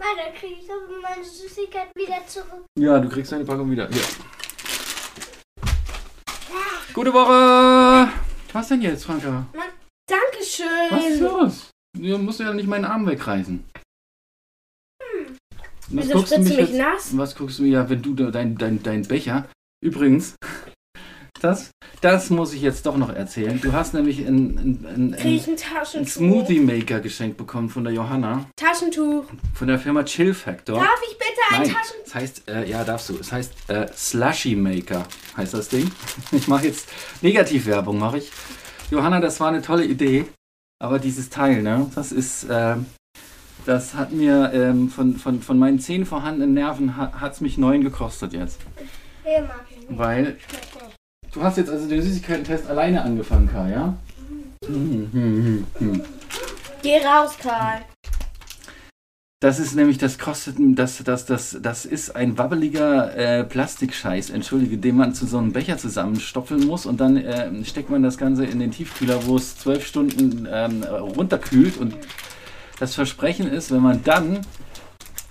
Na, 0.00 0.06
dann 0.16 0.34
kriege 0.34 0.54
ich 0.60 0.66
doch 0.66 0.74
meine 1.02 1.24
Süßigkeit 1.24 1.88
wieder 1.94 2.26
zurück. 2.26 2.64
Ja, 2.78 2.98
du 2.98 3.08
kriegst 3.08 3.32
deine 3.32 3.44
Packung 3.44 3.70
wieder. 3.70 3.88
Hier. 3.88 4.02
Gute 6.92 7.12
Woche! 7.12 8.12
Was 8.52 8.68
denn 8.68 8.82
jetzt, 8.82 9.04
Franka? 9.04 9.46
Dankeschön. 10.06 10.90
Was 10.90 11.04
ist 11.06 11.20
los? 11.20 11.70
Du 11.96 12.18
musst 12.18 12.40
ja 12.40 12.52
nicht 12.52 12.68
meinen 12.68 12.84
Arm 12.84 13.06
wegreißen. 13.06 13.64
Was 15.88 16.08
Wieso 16.08 16.18
spritzt 16.18 16.32
du 16.32 16.38
mich 16.40 16.56
jetzt? 16.56 16.74
nass? 16.74 17.16
Was 17.16 17.34
guckst 17.34 17.58
du 17.58 17.62
mir 17.62 17.70
ja, 17.70 17.88
wenn 17.88 18.02
du 18.02 18.14
da 18.14 18.30
dein, 18.30 18.56
dein, 18.56 18.82
dein 18.82 19.02
Becher. 19.02 19.48
Übrigens, 19.82 20.34
das, 21.40 21.70
das 22.00 22.30
muss 22.30 22.54
ich 22.54 22.62
jetzt 22.62 22.86
doch 22.86 22.96
noch 22.96 23.10
erzählen. 23.10 23.60
Du 23.60 23.72
hast 23.72 23.92
nämlich 23.92 24.26
einen, 24.26 24.58
einen, 24.58 24.86
einen, 24.86 25.14
einen, 25.14 25.40
ein 25.94 26.06
Smoothie 26.06 26.60
Maker 26.60 27.00
geschenkt 27.00 27.36
bekommen 27.36 27.68
von 27.68 27.84
der 27.84 27.92
Johanna. 27.92 28.46
Taschentuch. 28.56 29.24
Von 29.52 29.68
der 29.68 29.78
Firma 29.78 30.04
Chill 30.04 30.32
Factor. 30.32 30.78
Darf 30.78 31.00
ich 31.10 31.18
bitte 31.18 31.30
ein 31.50 31.62
Nein, 31.62 31.70
Taschentuch? 31.74 32.06
es 32.06 32.14
heißt, 32.14 32.48
äh, 32.48 32.70
ja, 32.70 32.84
darfst 32.84 33.08
du. 33.08 33.18
Es 33.18 33.32
heißt 33.32 33.52
äh, 33.68 33.88
Slushy 33.94 34.54
Maker, 34.56 35.06
heißt 35.36 35.54
das 35.54 35.68
Ding. 35.68 35.90
Ich 36.32 36.48
mache 36.48 36.66
jetzt 36.66 36.88
Negativwerbung, 37.20 37.98
mache 37.98 38.18
ich. 38.18 38.30
Johanna, 38.90 39.20
das 39.20 39.40
war 39.40 39.48
eine 39.48 39.62
tolle 39.62 39.84
Idee, 39.84 40.26
aber 40.78 40.98
dieses 40.98 41.30
Teil, 41.30 41.62
ne, 41.62 41.90
das 41.94 42.12
ist, 42.12 42.46
ähm, 42.50 42.86
das 43.66 43.94
hat 43.94 44.12
mir 44.12 44.50
ähm, 44.52 44.90
von, 44.90 45.16
von, 45.16 45.40
von 45.40 45.58
meinen 45.58 45.78
zehn 45.78 46.04
vorhandenen 46.06 46.54
Nerven, 46.54 46.96
hat 46.96 47.32
es 47.32 47.40
mich 47.40 47.56
neun 47.58 47.82
gekostet 47.82 48.32
jetzt. 48.32 48.60
Weil. 49.88 50.36
Du 51.34 51.42
hast 51.42 51.58
jetzt 51.58 51.70
also 51.70 51.88
den 51.88 52.00
Süßigkeiten-Test 52.00 52.68
alleine 52.68 53.02
angefangen, 53.02 53.48
Kai, 53.50 53.70
ja? 53.70 53.94
Hm, 54.66 55.08
hm, 55.12 55.12
hm, 55.12 55.66
hm. 55.78 56.02
Geh 56.82 56.98
raus, 56.98 57.36
Karl. 57.40 57.80
Das 59.40 59.58
ist 59.58 59.74
nämlich, 59.74 59.98
das 59.98 60.18
kostet, 60.18 60.56
das, 60.58 61.02
das, 61.04 61.26
das, 61.26 61.58
das 61.60 61.84
ist 61.84 62.16
ein 62.16 62.38
wabbeliger 62.38 63.14
äh, 63.14 63.44
Plastikscheiß, 63.44 64.30
entschuldige, 64.30 64.78
den 64.78 64.96
man 64.96 65.12
zu 65.12 65.26
so 65.26 65.36
einem 65.36 65.52
Becher 65.52 65.76
zusammenstopfeln 65.76 66.66
muss 66.66 66.86
und 66.86 66.98
dann 66.98 67.18
äh, 67.18 67.50
steckt 67.64 67.90
man 67.90 68.02
das 68.02 68.16
Ganze 68.16 68.46
in 68.46 68.58
den 68.58 68.70
Tiefkühler, 68.70 69.26
wo 69.26 69.36
es 69.36 69.58
zwölf 69.58 69.86
Stunden 69.86 70.48
ähm, 70.50 70.82
runterkühlt 70.84 71.76
und 71.76 71.94
das 72.78 72.94
Versprechen 72.94 73.46
ist, 73.46 73.70
wenn 73.70 73.82
man 73.82 74.02
dann 74.02 74.40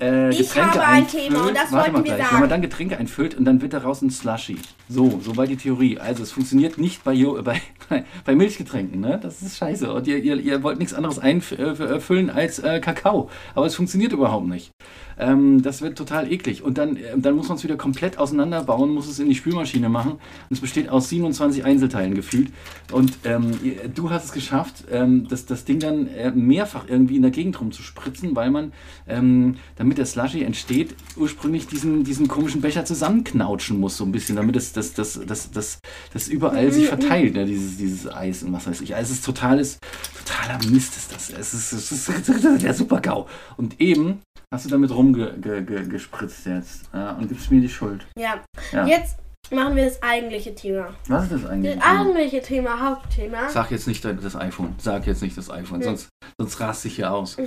äh, 0.04 0.30
Ich 0.32 0.38
Getränke 0.40 0.70
habe 0.74 0.82
ein 0.86 1.04
einfüllt, 1.04 1.24
Thema 1.28 1.48
und 1.48 1.56
das 1.58 1.72
warte 1.72 1.94
wollten 1.94 2.06
wir 2.06 2.16
gleich, 2.16 2.18
sagen. 2.20 2.34
wenn 2.36 2.40
man 2.42 2.50
dann 2.50 2.62
Getränke 2.62 2.98
einfüllt 2.98 3.36
und 3.36 3.46
dann 3.46 3.62
wird 3.62 3.74
daraus 3.74 4.02
ein 4.02 4.10
Slushy. 4.10 4.58
So, 4.90 5.20
so 5.24 5.38
war 5.38 5.48
die 5.48 5.56
Theorie. 5.58 5.98
Also 6.00 6.24
es 6.24 6.32
funktioniert 6.32 6.78
nicht 6.78 7.04
bei, 7.04 7.14
Jo- 7.14 7.42
bei, 7.44 7.62
bei 8.26 8.36
Milchgetränken, 8.36 9.00
ne? 9.00 9.20
Das 9.22 9.42
ist 9.42 9.58
scheiße. 9.58 9.94
Und 9.94 10.08
ihr, 10.08 10.18
ihr, 10.18 10.38
ihr 10.40 10.62
wollt 10.64 10.80
nichts 10.80 10.94
anderes 10.94 11.20
einfüllen 11.20 12.30
als 12.30 12.60
äh, 12.60 12.80
Kakao. 12.80 13.30
Aber 13.56 13.66
es 13.66 13.76
funktioniert 13.76 14.12
überhaupt 14.14 14.48
nicht. 14.48 14.72
Ähm, 15.18 15.62
das 15.62 15.82
wird 15.82 15.98
total 15.98 16.32
eklig. 16.32 16.64
Und 16.64 16.78
dann, 16.78 16.98
äh, 16.98 17.18
dann 17.18 17.36
muss 17.36 17.48
man 17.48 17.58
es 17.58 17.64
wieder 17.64 17.78
komplett 17.78 18.18
auseinanderbauen, 18.18 18.92
muss 18.92 19.08
es 19.08 19.20
in 19.20 19.30
die 19.30 19.36
Spülmaschine 19.36 19.90
machen. 19.90 20.14
Und 20.14 20.52
es 20.52 20.60
besteht 20.60 20.90
aus 20.90 21.10
27 21.10 21.66
Einzelteilen 21.66 22.16
gefühlt. 22.16 22.52
Und 22.92 23.18
ähm, 23.24 23.52
du 23.94 24.10
hast 24.10 24.26
es 24.26 24.32
geschafft, 24.32 24.86
ähm, 24.92 25.28
das, 25.28 25.46
das 25.46 25.66
Ding 25.66 25.80
dann 25.80 26.08
äh, 26.08 26.32
mehrfach 26.32 26.86
irgendwie 26.88 27.16
in 27.16 27.22
der 27.22 27.32
Gegend 27.32 27.60
rumzuspritzen, 27.60 28.36
weil 28.36 28.52
man, 28.52 28.74
ähm, 29.08 29.56
damit 29.76 29.98
der 29.98 30.06
Slushy 30.06 30.44
entsteht, 30.44 30.96
ursprünglich 31.16 31.68
diesen, 31.68 32.04
diesen 32.04 32.28
komischen 32.28 32.62
Becher 32.62 32.86
zusammenknautschen 32.86 33.80
muss, 33.80 33.98
so 33.98 34.06
ein 34.06 34.12
bisschen, 34.12 34.36
damit 34.36 34.56
es 34.56 34.74
das, 34.74 34.94
das, 34.94 35.20
das, 35.26 35.52
das, 35.52 35.80
das 36.14 36.28
überall 36.28 36.72
sich 36.72 36.88
verteilt, 36.88 37.36
ne, 37.36 37.46
dieses, 37.46 37.78
dieses, 37.78 38.12
Eis 38.12 38.44
und 38.44 38.54
was 38.54 38.68
weiß 38.68 38.82
ich. 38.82 38.96
Also 38.96 39.12
es 39.12 39.20
ist 39.20 39.26
totales, 39.26 39.80
totaler 40.26 40.60
Mist 40.70 40.96
ist 40.98 41.14
das. 41.14 41.30
Es 41.30 41.54
ist, 41.54 41.74
es 41.74 41.92
ist, 41.92 42.10
es 42.10 42.30
ist 42.30 42.64
der 42.64 42.74
super 42.74 43.02
GAU. 43.02 43.28
Und 43.58 43.80
eben 43.80 44.20
hast 44.52 44.66
du 44.66 44.70
damit 44.70 44.92
rumgespritzt 45.04 46.46
jetzt 46.46 46.90
ja, 46.94 47.12
und 47.14 47.28
gibst 47.28 47.52
mir 47.52 47.62
die 47.62 47.70
Schuld. 47.70 48.06
Ja. 48.18 48.44
Ja. 48.72 48.86
Jetzt 48.86 49.18
machen 49.52 49.76
wir 49.76 49.86
das 49.86 50.02
eigentliche 50.02 50.56
Thema. 50.56 50.94
Was 51.08 51.26
ist 51.26 51.34
das 51.34 51.46
eigentlich? 51.46 51.76
Das 51.76 51.84
eigentliche 51.84 52.42
Thema, 52.42 52.80
Hauptthema. 52.80 53.50
Sag 53.50 53.72
jetzt 53.72 53.88
nicht 53.88 54.04
das 54.06 54.36
iPhone. 54.36 54.76
Sag 54.80 55.06
jetzt 55.06 55.22
nicht 55.22 55.38
das 55.38 55.50
iPhone, 55.50 55.80
Nee. 55.80 55.86
sonst, 55.86 56.10
sonst 56.40 56.60
raste 56.60 56.88
ich 56.88 56.96
hier 56.96 57.12
aus. 57.12 57.38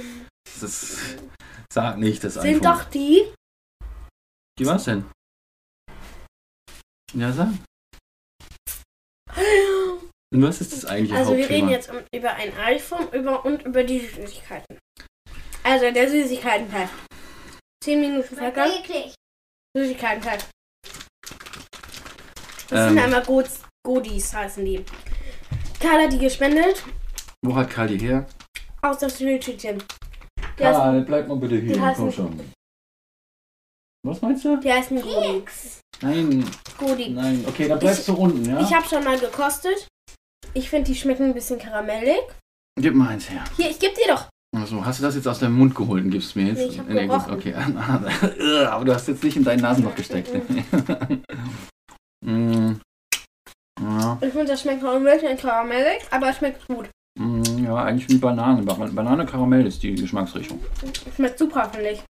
Das 0.61 1.17
sag 1.73 1.99
nicht 1.99 2.23
das 2.23 2.35
sind 2.35 2.45
iPhone. 2.45 2.63
doch 2.63 2.85
die. 2.85 3.23
Die 4.59 4.67
was 4.67 4.85
denn? 4.85 5.05
Ja, 7.15 7.33
sag. 7.33 7.49
Und 10.33 10.43
was 10.43 10.61
ist 10.61 10.73
das 10.73 10.85
eigentliche 10.85 11.19
Also 11.19 11.37
wir 11.37 11.49
reden 11.49 11.69
jetzt 11.69 11.91
um, 11.91 11.99
über 12.13 12.35
ein 12.35 12.53
iPhone 12.57 13.09
über, 13.13 13.45
und 13.45 13.63
über 13.63 13.85
die 13.85 14.01
Süßigkeiten. 14.01 14.79
Also 15.63 15.91
der 15.91 16.11
Süßigkeiten-Teil. 16.11 16.89
10 17.87 18.01
Minuten 18.01 18.35
vergangen. 18.35 18.73
Eklig. 18.81 19.15
Süßigkeiten-Teil. 19.77 20.39
Das 22.69 22.81
Ähm. 22.81 22.89
sind 22.89 22.99
einmal 22.99 23.23
Gods, 23.23 23.61
Godis 23.87 24.35
heißen 24.35 24.65
die. 24.65 24.85
Karl 25.79 26.03
hat 26.03 26.13
die 26.13 26.19
gespendet 26.19 26.83
Wo 27.43 27.55
hat 27.55 27.71
Karl 27.71 27.87
die 27.87 27.99
her? 27.99 28.27
aus. 28.83 28.99
Der 28.99 29.11
ist, 29.13 29.87
Karl, 30.59 31.03
bleib 31.03 31.29
mal 31.29 31.37
bitte 31.37 31.61
Die 31.61 31.69
hier. 31.69 31.77
heißen- 31.81 31.95
Komm 31.97 32.13
schon. 32.13 32.53
Was 34.05 34.21
meinst 34.21 34.45
du? 34.45 34.57
der 34.57 34.81
ist 34.81 34.91
ein 34.91 35.01
Godi. 35.01 35.45
Nein, 36.03 36.51
Godi. 36.79 37.11
nein. 37.11 37.45
Okay, 37.47 37.69
dann 37.69 37.79
bleibst 37.79 38.01
Ich- 38.01 38.07
du 38.07 38.15
unten, 38.15 38.45
ja? 38.45 38.61
Ich 38.61 38.75
habe 38.75 38.87
schon 38.89 39.05
mal 39.05 39.17
gekostet. 39.19 39.87
Ich 40.55 40.69
finde, 40.71 40.91
die 40.91 40.97
schmecken 40.97 41.27
ein 41.27 41.35
bisschen 41.35 41.59
karamellig. 41.61 42.23
Gib 42.81 42.95
mal 42.95 43.11
eins 43.11 43.31
her. 43.31 43.45
Hier, 43.57 43.71
ich 43.71 43.79
gebe 43.79 43.95
dir 43.95 44.09
doch. 44.09 44.29
Achso, 44.57 44.85
hast 44.85 44.99
du 45.01 45.03
das 45.05 45.15
jetzt 45.15 45.29
aus 45.29 45.39
deinem 45.39 45.59
Mund 45.59 45.75
geholt 45.75 46.05
und 46.05 46.11
gibst 46.11 46.35
mir 46.37 46.47
jetzt? 46.47 46.59
Nee, 46.59 46.67
ich 46.67 46.79
hab 46.79 46.87
gut, 46.89 46.97
gerochen. 46.97 47.35
okay. 47.35 47.55
Aber 48.71 48.85
du 48.85 48.95
hast 48.95 49.07
jetzt 49.09 49.23
nicht 49.23 49.37
in 49.37 49.45
deinen 49.45 49.61
Nasenloch 49.61 49.95
gesteckt. 49.95 50.31
Mm. 52.25 52.81
ja, 53.81 54.19
Ich 54.21 54.31
finde, 54.31 54.47
das 54.47 54.63
schmeckt 54.63 54.83
noch 54.83 54.95
ein 54.95 55.05
bisschen 55.05 55.37
karamellig, 55.37 56.01
aber 56.11 56.31
es 56.31 56.37
schmeckt 56.39 56.67
gut. 56.67 56.89
mm, 57.21 57.65
ja, 57.65 57.77
eigentlich 57.77 58.09
wie 58.09 58.17
Banane. 58.17 58.63
Ba- 58.63 58.75
Banane 58.91 59.27
Karamell 59.27 59.65
ist 59.67 59.83
die 59.83 59.95
Geschmacksrichtung. 59.95 60.59
Schmeckt 61.15 61.39
super, 61.39 61.71
finde 61.73 61.91
ich. 61.91 62.03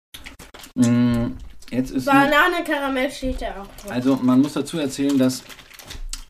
Mm, 0.76 1.32
Jetzt 1.70 1.90
ist 1.90 2.04
Banane, 2.04 2.62
Karamell 2.64 3.10
steht 3.10 3.40
da 3.42 3.62
auch 3.62 3.82
drin. 3.82 3.90
Also 3.92 4.16
man 4.22 4.40
muss 4.42 4.52
dazu 4.52 4.78
erzählen, 4.78 5.18
dass, 5.18 5.42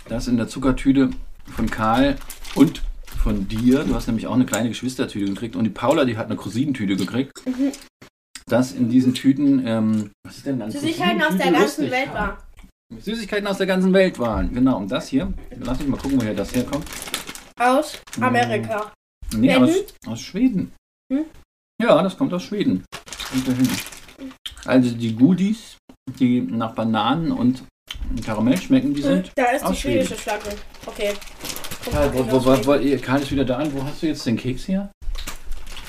dass 0.09 0.29
in 0.29 0.37
der 0.39 0.49
Zuckertüte 0.49 1.11
von 1.55 1.69
Karl 1.69 2.17
und 2.55 2.81
von 3.25 3.49
dir, 3.49 3.85
du 3.85 3.95
hast 3.95 4.07
nämlich 4.07 4.27
auch 4.27 4.35
eine 4.35 4.45
kleine 4.45 4.69
Geschwistertüte 4.69 5.25
gekriegt 5.33 5.57
und 5.57 5.65
die 5.65 5.71
Paula, 5.71 6.05
die 6.05 6.17
hat 6.19 6.27
eine 6.27 6.37
Cousinentüte 6.37 6.95
gekriegt, 6.95 7.33
Mhm. 7.47 7.73
dass 8.47 8.73
in 8.73 8.91
diesen 8.91 9.15
Tüten, 9.15 9.67
ähm, 9.67 10.11
was 10.27 10.37
ist 10.37 10.47
denn 10.47 10.59
dann? 10.59 10.71
Süßigkeiten 10.71 11.23
aus 11.23 11.37
der 11.39 11.51
ganzen 11.51 11.91
Welt 11.91 12.09
waren. 12.13 12.29
war. 12.93 13.01
Süßigkeiten 13.01 13.47
aus 13.47 13.57
der 13.57 13.67
ganzen 13.67 13.93
Welt 13.95 14.19
waren. 14.19 14.53
Genau, 14.53 14.77
und 14.77 14.91
das 14.93 15.09
hier, 15.09 15.33
lass 15.59 15.79
mich 15.79 15.89
mal 15.89 15.97
gucken, 15.97 16.21
woher 16.21 16.35
das 16.35 16.55
herkommt. 16.55 16.85
Aus 17.59 17.99
Mhm. 18.19 18.23
Amerika. 18.25 18.93
Nee, 19.35 19.49
Wer 19.49 19.63
aus, 19.63 19.71
aus 20.07 20.21
Schweden. 20.21 20.73
Hm? 21.11 21.25
Ja, 21.83 22.03
das 22.03 22.17
kommt 22.19 22.33
aus 22.35 22.43
Schweden. 22.43 22.85
Also 24.67 24.91
die 24.95 25.15
Goodies, 25.17 25.79
die 26.19 26.43
nach 26.43 26.75
Bananen 26.75 27.33
und 27.33 27.65
Karamell 28.25 28.59
schmecken, 28.59 28.93
die 28.95 29.03
sind 29.03 29.33
Da 29.35 29.45
ist 29.47 29.63
die 29.63 29.67
aus 29.67 29.79
schwedische 29.79 30.15
Flagge. 30.15 30.51
Okay. 30.87 31.13
Auch 31.87 32.13
wo, 32.15 32.31
wo, 32.31 32.45
wo, 32.45 32.67
wo, 32.67 32.75
ihr- 32.75 32.99
Karl 33.01 33.23
ist 33.23 33.31
wieder 33.31 33.45
da. 33.45 33.61
Wo 33.73 33.83
hast 33.85 34.03
du 34.03 34.07
jetzt 34.07 34.25
den 34.27 34.37
Keks 34.37 34.69
her? 34.69 34.91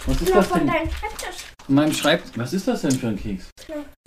Was 0.05 0.21
ist 0.21 0.27
Nur 0.27 0.35
das 0.37 0.47
von 0.47 0.59
denn? 0.59 0.67
deinem 0.67 0.91
Schreibtisch. 0.91 1.35
In 1.67 1.75
meinem 1.75 1.93
Schreibtisch. 1.93 2.31
Was 2.37 2.53
ist 2.53 2.67
das 2.67 2.81
denn 2.81 2.91
für 2.91 3.07
ein 3.07 3.17
Keks? 3.19 3.49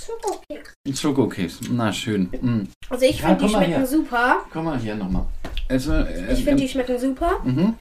Schokokeks. 0.00 0.74
Ein 0.86 0.94
Schokokeks. 0.96 1.60
Na 1.70 1.92
schön. 1.92 2.24
Mm. 2.40 2.68
Also 2.88 3.04
ich 3.04 3.18
Ja, 3.20 3.26
finde, 3.28 3.40
die 3.40 3.44
komm 3.44 3.52
mal 3.52 3.58
schmecken 3.64 3.78
her. 3.78 3.86
super. 3.86 4.44
Komm 4.52 4.64
mal 4.66 4.78
hier 4.78 4.94
nochmal. 4.94 5.26
Also, 5.68 5.92
äh, 5.92 6.32
Ich 6.32 6.44
finde, 6.44 6.62
die 6.62 6.68
schmecken 6.68 6.98
super. 6.98 7.40
mhm. 7.44 7.76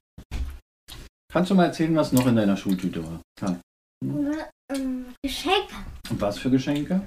Kannst 1.32 1.52
du 1.52 1.56
mal 1.56 1.66
erzählen, 1.66 1.96
was 1.96 2.12
noch 2.12 2.26
in 2.26 2.36
deiner 2.36 2.58
Schultüte 2.58 3.04
war? 3.04 3.22
Karl? 3.40 3.60
Ähm, 4.74 5.06
Geschenke. 5.24 5.74
Und 6.10 6.20
was 6.22 6.40
für 6.40 6.50
Geschenke? 6.50 7.02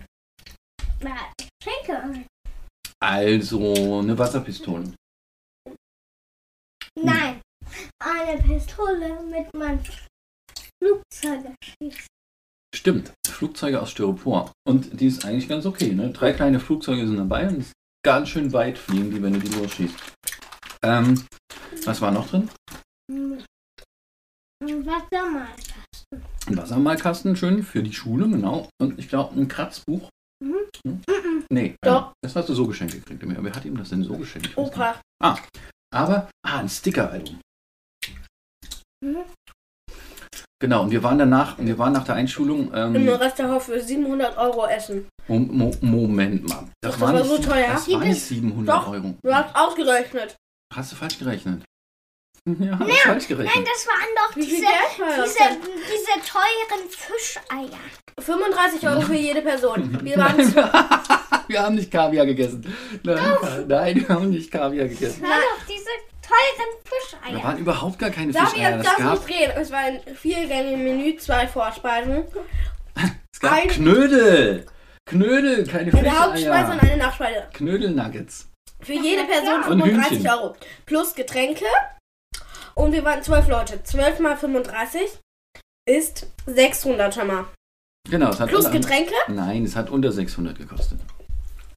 Na, 1.02 1.10
Geschenke. 1.60 2.24
Also 3.02 4.00
eine 4.00 4.16
Wasserpistole. 4.16 4.92
Nein. 6.98 7.40
Eine 8.02 8.42
Pistole 8.42 9.22
mit 9.22 9.52
meinem 9.54 9.80
Flugzeug 10.82 11.54
schießt. 11.62 12.06
Stimmt. 12.74 13.12
Flugzeuge 13.26 13.80
aus 13.80 13.90
Styropor. 13.90 14.52
Und 14.66 15.00
die 15.00 15.06
ist 15.06 15.24
eigentlich 15.24 15.48
ganz 15.48 15.66
okay. 15.66 15.92
Ne? 15.92 16.10
Drei 16.10 16.32
kleine 16.32 16.60
Flugzeuge 16.60 17.06
sind 17.06 17.16
dabei 17.16 17.48
und 17.48 17.58
es 17.58 17.66
ist 17.66 17.72
ganz 18.04 18.28
schön 18.28 18.52
weit 18.52 18.78
fliegen 18.78 19.10
die, 19.10 19.22
wenn 19.22 19.34
du 19.34 19.40
die 19.40 19.54
losschießt. 19.56 19.96
Ähm, 20.82 21.26
was 21.84 22.00
war 22.00 22.10
noch 22.10 22.28
drin? 22.28 22.48
Hm. 23.10 23.42
Was 24.62 25.02
soll 25.10 25.30
man? 25.30 25.48
Ein 26.46 26.56
Wassermalkasten, 26.56 27.36
schön 27.36 27.62
für 27.62 27.82
die 27.82 27.92
Schule, 27.92 28.28
genau. 28.28 28.68
Und 28.80 28.98
ich 28.98 29.08
glaube, 29.08 29.38
ein 29.38 29.48
Kratzbuch. 29.48 30.08
Mhm. 30.42 30.56
Hm? 30.86 31.00
Mhm. 31.08 31.44
Nee, 31.50 31.76
Doch. 31.82 32.12
das 32.22 32.34
hast 32.36 32.48
du 32.48 32.54
so 32.54 32.66
geschenkt 32.66 32.94
gekriegt. 32.94 33.22
Wer 33.24 33.54
hat 33.54 33.64
ihm 33.64 33.76
das 33.76 33.90
denn 33.90 34.02
so 34.02 34.16
geschenkt? 34.16 34.56
Opa. 34.56 35.00
Aber, 35.92 36.30
ah, 36.46 36.58
ein 36.60 36.68
Sticker-Album. 36.68 37.40
Mhm. 39.04 39.24
Genau, 40.62 40.82
und 40.82 40.90
wir 40.90 41.02
waren 41.02 41.18
danach, 41.18 41.56
wir 41.58 41.78
waren 41.78 41.94
nach 41.94 42.04
der 42.04 42.16
Einschulung. 42.16 42.72
Im 42.74 42.94
Ähm, 42.94 43.08
Restaurant 43.08 43.62
für 43.62 43.80
700 43.80 44.36
Euro 44.36 44.66
essen. 44.66 45.08
Mo 45.26 45.38
Mo 45.38 45.74
Moment 45.80 46.46
mal. 46.46 46.68
Das 46.82 47.00
waren 47.00 47.14
war 47.14 47.20
nicht 47.22 47.30
so 47.30 47.38
teuer. 47.38 47.72
Das 47.72 47.90
war 47.90 48.00
nicht 48.00 48.20
700 48.20 48.76
Doch. 48.76 48.88
Euro. 48.88 49.14
Du 49.22 49.34
hast 49.34 49.56
ausgerechnet. 49.56 50.36
Hast 50.74 50.92
du 50.92 50.96
falsch 50.96 51.18
gerechnet? 51.18 51.64
Ja, 52.58 52.78
hast 52.78 52.98
falsch 53.00 53.28
gerechnet. 53.28 53.54
Nein, 53.54 53.64
das 53.66 53.86
waren 53.86 54.10
doch 54.16 54.34
diese, 54.34 54.62
war 54.62 55.16
das 55.18 55.34
diese, 55.34 55.60
diese 55.92 56.14
teuren 56.26 56.88
Fischeier. 56.88 57.78
35 58.18 58.88
Euro 58.88 59.00
für 59.02 59.14
jede 59.14 59.42
Person. 59.42 59.98
Wir 60.02 60.16
waren 60.18 60.36
Nein, 60.38 60.54
wir 61.50 61.62
haben 61.62 61.74
nicht 61.74 61.90
Kaviar 61.90 62.26
gegessen. 62.26 62.64
Nein, 63.02 63.18
nein, 63.68 63.96
wir 63.96 64.08
haben 64.08 64.30
nicht 64.30 64.50
Kaviar 64.50 64.88
gegessen. 64.88 65.20
Das 65.22 65.30
waren 65.30 65.40
doch 65.40 65.66
diese 65.66 65.90
teuren 66.22 66.70
Da 66.84 67.28
Fischeier. 67.36 67.44
waren 67.44 67.58
überhaupt 67.58 67.98
gar 67.98 68.10
keine 68.10 68.32
Darf 68.32 68.50
Fischeier. 68.52 68.70
ihr 68.70 68.76
Es 68.78 68.84
das 68.86 68.96
gab, 68.96 69.12
nicht 69.12 69.28
drehen? 69.28 69.50
Es 69.56 69.70
war 69.70 69.78
ein 69.80 70.00
Viergänge-Menü, 70.14 71.16
zwei 71.16 71.46
Vorspeisen. 71.48 72.24
es 73.32 73.40
gab 73.40 73.52
ein- 73.52 73.68
Knödel. 73.68 74.66
Knödel, 75.06 75.66
keine 75.66 75.92
Eine 75.92 76.10
Hauptspeise 76.20 76.50
und 76.72 76.78
Fischeier. 76.78 76.92
eine 76.92 76.96
Nachspeise. 77.02 77.46
Knödel-Nuggets. 77.54 78.46
Für 78.80 78.92
jede 78.94 79.24
Person 79.24 79.56
Und 79.56 79.80
35 79.80 80.10
Hühnchen. 80.18 80.30
Euro. 80.30 80.56
Plus 80.86 81.14
Getränke. 81.14 81.64
Und 82.74 82.92
wir 82.92 83.04
waren 83.04 83.22
12 83.22 83.48
Leute. 83.48 83.82
12 83.82 84.20
mal 84.20 84.36
35 84.36 85.02
ist 85.88 86.26
600 86.46 87.14
schon 87.14 87.26
mal. 87.26 87.44
Genau, 88.08 88.30
es 88.30 88.40
hat 88.40 88.48
Plus 88.48 88.64
unter, 88.64 88.78
Getränke. 88.78 89.12
Nein, 89.28 89.64
es 89.64 89.76
hat 89.76 89.90
unter 89.90 90.10
600 90.12 90.56
gekostet. 90.56 91.00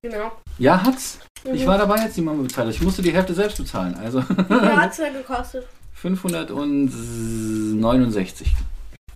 Genau. 0.03 0.31
Ja, 0.59 0.83
hat's. 0.83 1.17
Ich 1.45 1.63
Mhm. 1.63 1.67
war 1.67 1.77
dabei, 1.77 1.95
als 2.01 2.15
die 2.15 2.21
Mama 2.21 2.43
bezahlt 2.43 2.67
hat. 2.67 2.75
Ich 2.75 2.81
musste 2.81 3.01
die 3.01 3.13
Hälfte 3.13 3.33
selbst 3.33 3.57
bezahlen. 3.57 3.95
Also 3.95 4.21
Wie 4.21 4.25
hat 4.53 4.91
es 4.91 4.97
denn 4.97 5.13
gekostet? 5.13 5.65
569. 5.93 8.53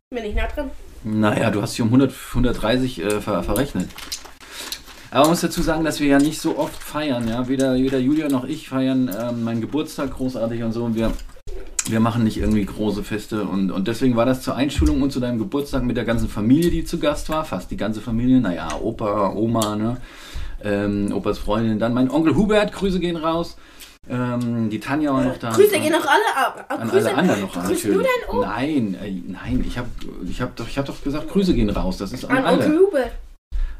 Bin 0.09 0.23
ich 0.23 0.33
nah 0.35 0.47
drin. 0.47 0.71
Naja, 1.03 1.51
du 1.51 1.61
hast 1.61 1.73
dich 1.73 1.81
um 1.81 1.89
100, 1.89 2.13
130 2.29 3.01
äh, 3.03 3.19
ver 3.21 3.43
verrechnet. 3.43 3.89
Aber 5.11 5.23
man 5.23 5.31
muss 5.31 5.41
dazu 5.41 5.61
sagen, 5.61 5.83
dass 5.83 5.99
wir 5.99 6.07
ja 6.07 6.19
nicht 6.19 6.39
so 6.39 6.57
oft 6.57 6.81
feiern. 6.81 7.27
Ja? 7.27 7.49
Weder, 7.49 7.75
weder 7.75 7.99
Julia 7.99 8.29
noch 8.29 8.45
ich 8.45 8.69
feiern 8.69 9.13
ähm, 9.21 9.43
meinen 9.43 9.59
Geburtstag 9.61 10.13
großartig 10.15 10.63
und 10.63 10.71
so. 10.71 10.85
Und 10.85 10.95
wir, 10.95 11.11
wir 11.89 11.99
machen 11.99 12.23
nicht 12.23 12.37
irgendwie 12.37 12.63
große 12.65 13.03
Feste. 13.03 13.43
Und, 13.43 13.71
und 13.71 13.87
deswegen 13.89 14.15
war 14.15 14.25
das 14.25 14.41
zur 14.41 14.55
Einschulung 14.55 15.01
und 15.01 15.11
zu 15.11 15.19
deinem 15.19 15.37
Geburtstag 15.37 15.83
mit 15.83 15.97
der 15.97 16.05
ganzen 16.05 16.29
Familie, 16.29 16.71
die 16.71 16.85
zu 16.85 16.97
Gast 16.99 17.27
war. 17.29 17.43
Fast 17.43 17.69
die 17.71 17.77
ganze 17.77 17.99
Familie. 18.01 18.39
Naja, 18.39 18.69
Opa, 18.81 19.31
Oma, 19.33 19.75
ne? 19.75 19.97
Ähm, 20.63 21.11
Opas 21.13 21.39
Freundin. 21.39 21.79
Dann 21.79 21.93
mein 21.93 22.09
Onkel 22.09 22.35
Hubert, 22.35 22.73
Grüße 22.73 22.99
gehen 22.99 23.17
raus. 23.17 23.57
Ähm, 24.09 24.69
die 24.69 24.79
Tanja 24.79 25.13
war 25.13 25.23
noch 25.23 25.37
da. 25.37 25.51
Grüße 25.51 25.79
gehen 25.79 25.93
auch 25.93 26.05
alle 26.05 26.37
ab. 26.47 26.65
An 26.69 26.89
Grüße, 26.89 27.09
alle 27.09 27.17
anderen 27.17 27.41
noch 27.41 27.53
grüßt 27.53 27.69
natürlich. 27.69 27.83
du 27.83 28.03
deinen 28.03 28.37
Opa? 28.39 28.47
Nein, 28.47 28.97
äh, 29.03 29.11
nein, 29.27 29.63
ich 29.67 29.77
habe 29.77 29.89
ich 30.25 30.41
hab 30.41 30.55
doch, 30.55 30.67
ich 30.67 30.77
hab 30.77 30.85
doch 30.85 31.03
gesagt, 31.03 31.29
Grüße 31.29 31.53
gehen 31.53 31.69
raus. 31.69 31.97
Das 31.97 32.13
ist 32.13 32.25
an, 32.25 32.37
An 32.37 32.45
alle. 32.45 32.65
Onkel 32.65 32.79
Hubert. 32.79 33.11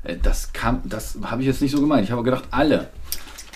Äh, 0.03 0.17
Das 0.21 0.51
kam, 0.51 0.81
das 0.85 1.17
habe 1.23 1.41
ich 1.41 1.47
jetzt 1.47 1.61
nicht 1.61 1.71
so 1.71 1.79
gemeint. 1.79 2.03
Ich 2.03 2.11
habe 2.11 2.23
gedacht, 2.23 2.43
alle. 2.51 2.89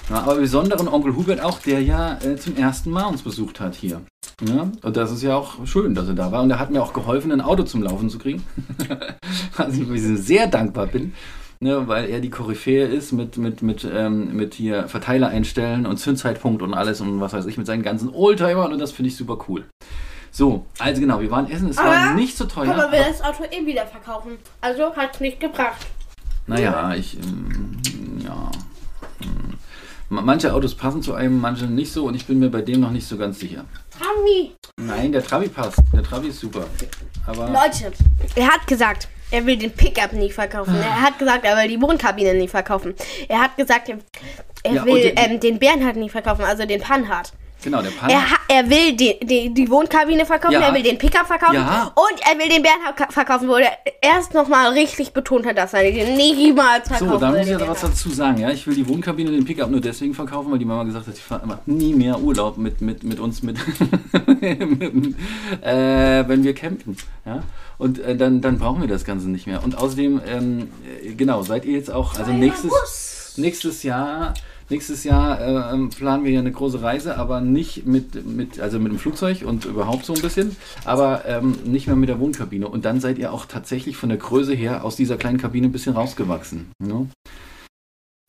Ja, 0.09 0.21
aber 0.23 0.35
besonderen 0.35 0.87
Onkel 0.87 1.15
Hubert 1.15 1.41
auch, 1.41 1.59
der 1.59 1.81
ja 1.81 2.17
äh, 2.23 2.37
zum 2.37 2.55
ersten 2.55 2.89
Mal 2.89 3.05
uns 3.05 3.21
besucht 3.21 3.59
hat 3.59 3.75
hier. 3.75 4.01
Ja, 4.41 4.71
und 4.81 4.97
das 4.97 5.11
ist 5.11 5.21
ja 5.21 5.35
auch 5.35 5.65
schön, 5.67 5.93
dass 5.93 6.07
er 6.07 6.15
da 6.15 6.31
war. 6.31 6.41
Und 6.41 6.49
er 6.49 6.59
hat 6.59 6.71
mir 6.71 6.81
auch 6.81 6.93
geholfen, 6.93 7.31
ein 7.31 7.41
Auto 7.41 7.63
zum 7.63 7.83
Laufen 7.83 8.09
zu 8.09 8.17
kriegen. 8.17 8.43
also 9.57 9.93
ich 9.93 10.01
sehr 10.21 10.47
dankbar 10.47 10.87
bin. 10.87 11.13
Ne, 11.61 11.87
weil 11.87 12.09
er 12.09 12.19
die 12.19 12.29
Koryphäe 12.29 12.85
ist 12.87 13.13
mit, 13.13 13.37
mit, 13.37 13.61
mit, 13.61 13.87
ähm, 13.89 14.35
mit 14.35 14.53
hier 14.55 14.87
Verteiler 14.89 15.29
einstellen 15.29 15.85
und 15.85 15.97
Zündzeitpunkt 15.97 16.61
und 16.61 16.73
alles 16.73 16.99
und 16.99 17.21
was 17.21 17.31
weiß 17.33 17.45
ich 17.45 17.57
mit 17.57 17.67
seinen 17.67 17.83
ganzen 17.83 18.09
Oldtimern 18.13 18.73
und 18.73 18.79
das 18.79 18.91
finde 18.91 19.09
ich 19.09 19.15
super 19.15 19.37
cool. 19.47 19.63
So, 20.31 20.65
also 20.79 20.99
genau, 21.01 21.19
wir 21.21 21.29
waren 21.31 21.49
essen, 21.49 21.69
es 21.69 21.77
war 21.77 21.85
Aber 21.85 22.13
nicht 22.15 22.35
so 22.37 22.45
teuer. 22.45 22.73
Aber- 22.73 22.97
das 22.97 23.21
Auto 23.21 23.43
eh 23.51 23.65
wieder 23.65 23.85
verkaufen. 23.85 24.31
Also 24.61 24.95
hat's 24.95 25.19
nicht 25.19 25.39
gebracht. 25.39 25.85
Naja, 26.47 26.93
ich, 26.95 27.17
ähm, 27.17 27.77
ja. 28.23 28.51
hm. 29.21 29.53
Ma- 30.09 30.21
Manche 30.21 30.53
Autos 30.53 30.73
passen 30.75 31.01
zu 31.01 31.13
einem, 31.13 31.39
manche 31.39 31.65
nicht 31.65 31.91
so 31.91 32.05
und 32.07 32.15
ich 32.15 32.25
bin 32.25 32.39
mir 32.39 32.49
bei 32.49 32.61
dem 32.61 32.79
noch 32.81 32.91
nicht 32.91 33.07
so 33.07 33.17
ganz 33.17 33.39
sicher. 33.39 33.65
Tommy! 33.99 34.51
Nein, 34.77 35.11
der 35.11 35.23
Trabi 35.23 35.47
passt. 35.49 35.77
Der 35.93 36.01
Trabi 36.03 36.29
ist 36.29 36.39
super. 36.39 36.65
Aber 37.27 37.47
Leute, 37.47 37.91
er 38.35 38.47
hat 38.47 38.65
gesagt, 38.67 39.07
er 39.31 39.45
will 39.45 39.57
den 39.57 39.71
Pickup 39.71 40.13
nie 40.13 40.31
verkaufen. 40.31 40.75
Er 40.75 41.01
hat 41.01 41.17
gesagt, 41.19 41.45
er 41.45 41.55
will 41.57 41.67
die 41.67 41.81
Wohnkabine 41.81 42.33
nie 42.33 42.47
verkaufen. 42.47 42.93
Er 43.27 43.39
hat 43.41 43.57
gesagt, 43.57 43.89
er, 43.89 43.97
Ja, 44.73 44.85
will 44.85 45.01
den- 45.01 45.15
ähm, 45.17 45.39
den 45.39 45.57
Bernhard 45.59 45.95
nie 45.95 46.09
verkaufen, 46.09 46.43
also 46.45 46.65
den 46.65 46.81
Panhard. 46.81 47.31
Genau, 47.63 47.81
der 47.81 47.89
Pan. 47.91 48.09
Er, 48.09 48.23
er 48.47 48.69
will 48.69 48.95
die, 48.95 49.17
die, 49.23 49.53
die 49.53 49.69
Wohnkabine 49.69 50.25
verkaufen, 50.25 50.53
Ja. 50.53 50.61
er 50.67 50.73
will 50.73 50.83
den 50.83 50.97
Pickup 50.97 51.27
verkaufen 51.27 51.55
Ja. 51.55 51.91
und 51.95 52.19
er 52.29 52.37
will 52.39 52.49
den 52.49 52.61
Bernhard 52.63 52.95
ka- 52.97 53.07
verkaufen, 53.09 53.47
wo 53.47 53.55
er 53.55 53.71
erst 54.01 54.33
nochmal 54.33 54.71
richtig 54.73 55.13
betont 55.13 55.45
hat, 55.45 55.57
dass 55.57 55.73
er 55.73 55.83
den 55.83 56.15
niemals 56.15 56.87
verkaufen 56.87 57.09
So, 57.13 57.17
da 57.17 57.31
muss 57.31 57.39
ich 57.41 57.47
ja 57.47 57.53
was 57.53 57.59
Bernhard. 57.67 57.83
dazu 57.83 58.09
sagen. 58.09 58.37
Ja, 58.39 58.49
ich 58.51 58.65
will 58.67 58.75
die 58.75 58.87
Wohnkabine 58.87 59.29
und 59.29 59.35
den 59.37 59.45
Pickup 59.45 59.69
nur 59.69 59.81
deswegen 59.81 60.13
verkaufen, 60.13 60.51
weil 60.51 60.59
die 60.59 60.65
Mama 60.65 60.83
gesagt 60.83 61.07
hat, 61.07 61.13
ich 61.15 61.21
fahre 61.23 61.45
macht 61.47 61.67
nie 61.67 61.93
mehr 61.93 62.19
Urlaub 62.19 62.57
mit, 62.57 62.81
mit, 62.81 63.03
mit 63.03 63.19
uns, 63.19 63.41
mit, 63.43 63.57
mit 64.27 65.15
äh, 65.61 66.27
wenn 66.27 66.43
wir 66.43 66.53
campen. 66.53 66.97
Ja? 67.25 67.43
Und 67.77 67.99
äh, 67.99 68.15
dann, 68.15 68.41
dann 68.41 68.57
brauchen 68.59 68.81
wir 68.81 68.87
das 68.87 69.05
Ganze 69.05 69.29
nicht 69.29 69.47
mehr. 69.47 69.63
Und 69.63 69.77
außerdem, 69.77 70.21
ähm, 70.27 70.69
äh, 71.03 71.13
genau, 71.13 71.41
seid 71.43 71.65
ihr 71.65 71.73
jetzt 71.73 71.91
auch, 71.91 72.15
also 72.17 72.31
nächstes, 72.31 73.33
nächstes 73.37 73.83
Jahr, 73.83 74.33
nächstes 74.71 75.03
Jahr 75.03 75.39
äh, 75.39 75.73
ähm, 75.75 75.89
planen 75.89 76.23
wir 76.23 76.31
ja 76.31 76.39
eine 76.39 76.51
große 76.51 76.81
Reise, 76.81 77.17
aber 77.17 77.41
nicht 77.41 77.85
mit, 77.85 78.25
mit, 78.25 78.59
also 78.59 78.79
mit 78.79 78.91
dem 78.91 78.97
Flugzeug 78.97 79.43
und 79.45 79.65
überhaupt 79.65 80.05
so 80.05 80.13
ein 80.15 80.21
bisschen, 80.21 80.55
aber 80.85 81.25
ähm, 81.27 81.55
nicht 81.65 81.85
mehr 81.85 81.95
mit 81.95 82.09
der 82.09 82.19
Wohnkabine. 82.19 82.67
Und 82.67 82.85
dann 82.85 82.99
seid 82.99 83.19
ihr 83.19 83.31
auch 83.31 83.45
tatsächlich 83.45 83.97
von 83.97 84.09
der 84.09 84.17
Größe 84.17 84.53
her 84.55 84.83
aus 84.83 84.95
dieser 84.95 85.17
kleinen 85.17 85.37
Kabine 85.37 85.67
ein 85.67 85.71
bisschen 85.71 85.93
rausgewachsen. 85.93 86.71
Ne? 86.79 87.07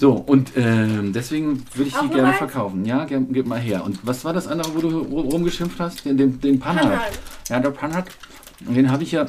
So, 0.01 0.13
und 0.15 0.53
ähm, 0.57 1.13
deswegen 1.13 1.63
würde 1.75 1.89
ich 1.89 1.97
Auch 1.97 2.03
die 2.03 2.09
gerne 2.09 2.29
eins? 2.31 2.39
verkaufen. 2.39 2.85
Ja, 2.85 3.05
gib, 3.05 3.47
mal 3.47 3.61
her. 3.61 3.85
Und 3.85 4.01
was 4.03 4.25
war 4.25 4.33
das 4.33 4.49
andere, 4.49 4.75
wo 4.75 4.81
du 4.81 4.89
ru- 4.89 5.31
rumgeschimpft 5.31 5.79
hast? 5.79 6.05
Den, 6.05 6.17
den, 6.17 6.41
den 6.41 6.59
Panhard. 6.59 6.89
Panhard. 6.91 7.19
Ja, 7.49 7.61
der 7.61 7.71
Panhard, 7.71 8.09
den 8.61 8.91
habe 8.91 9.05
ich 9.05 9.13
ja 9.13 9.27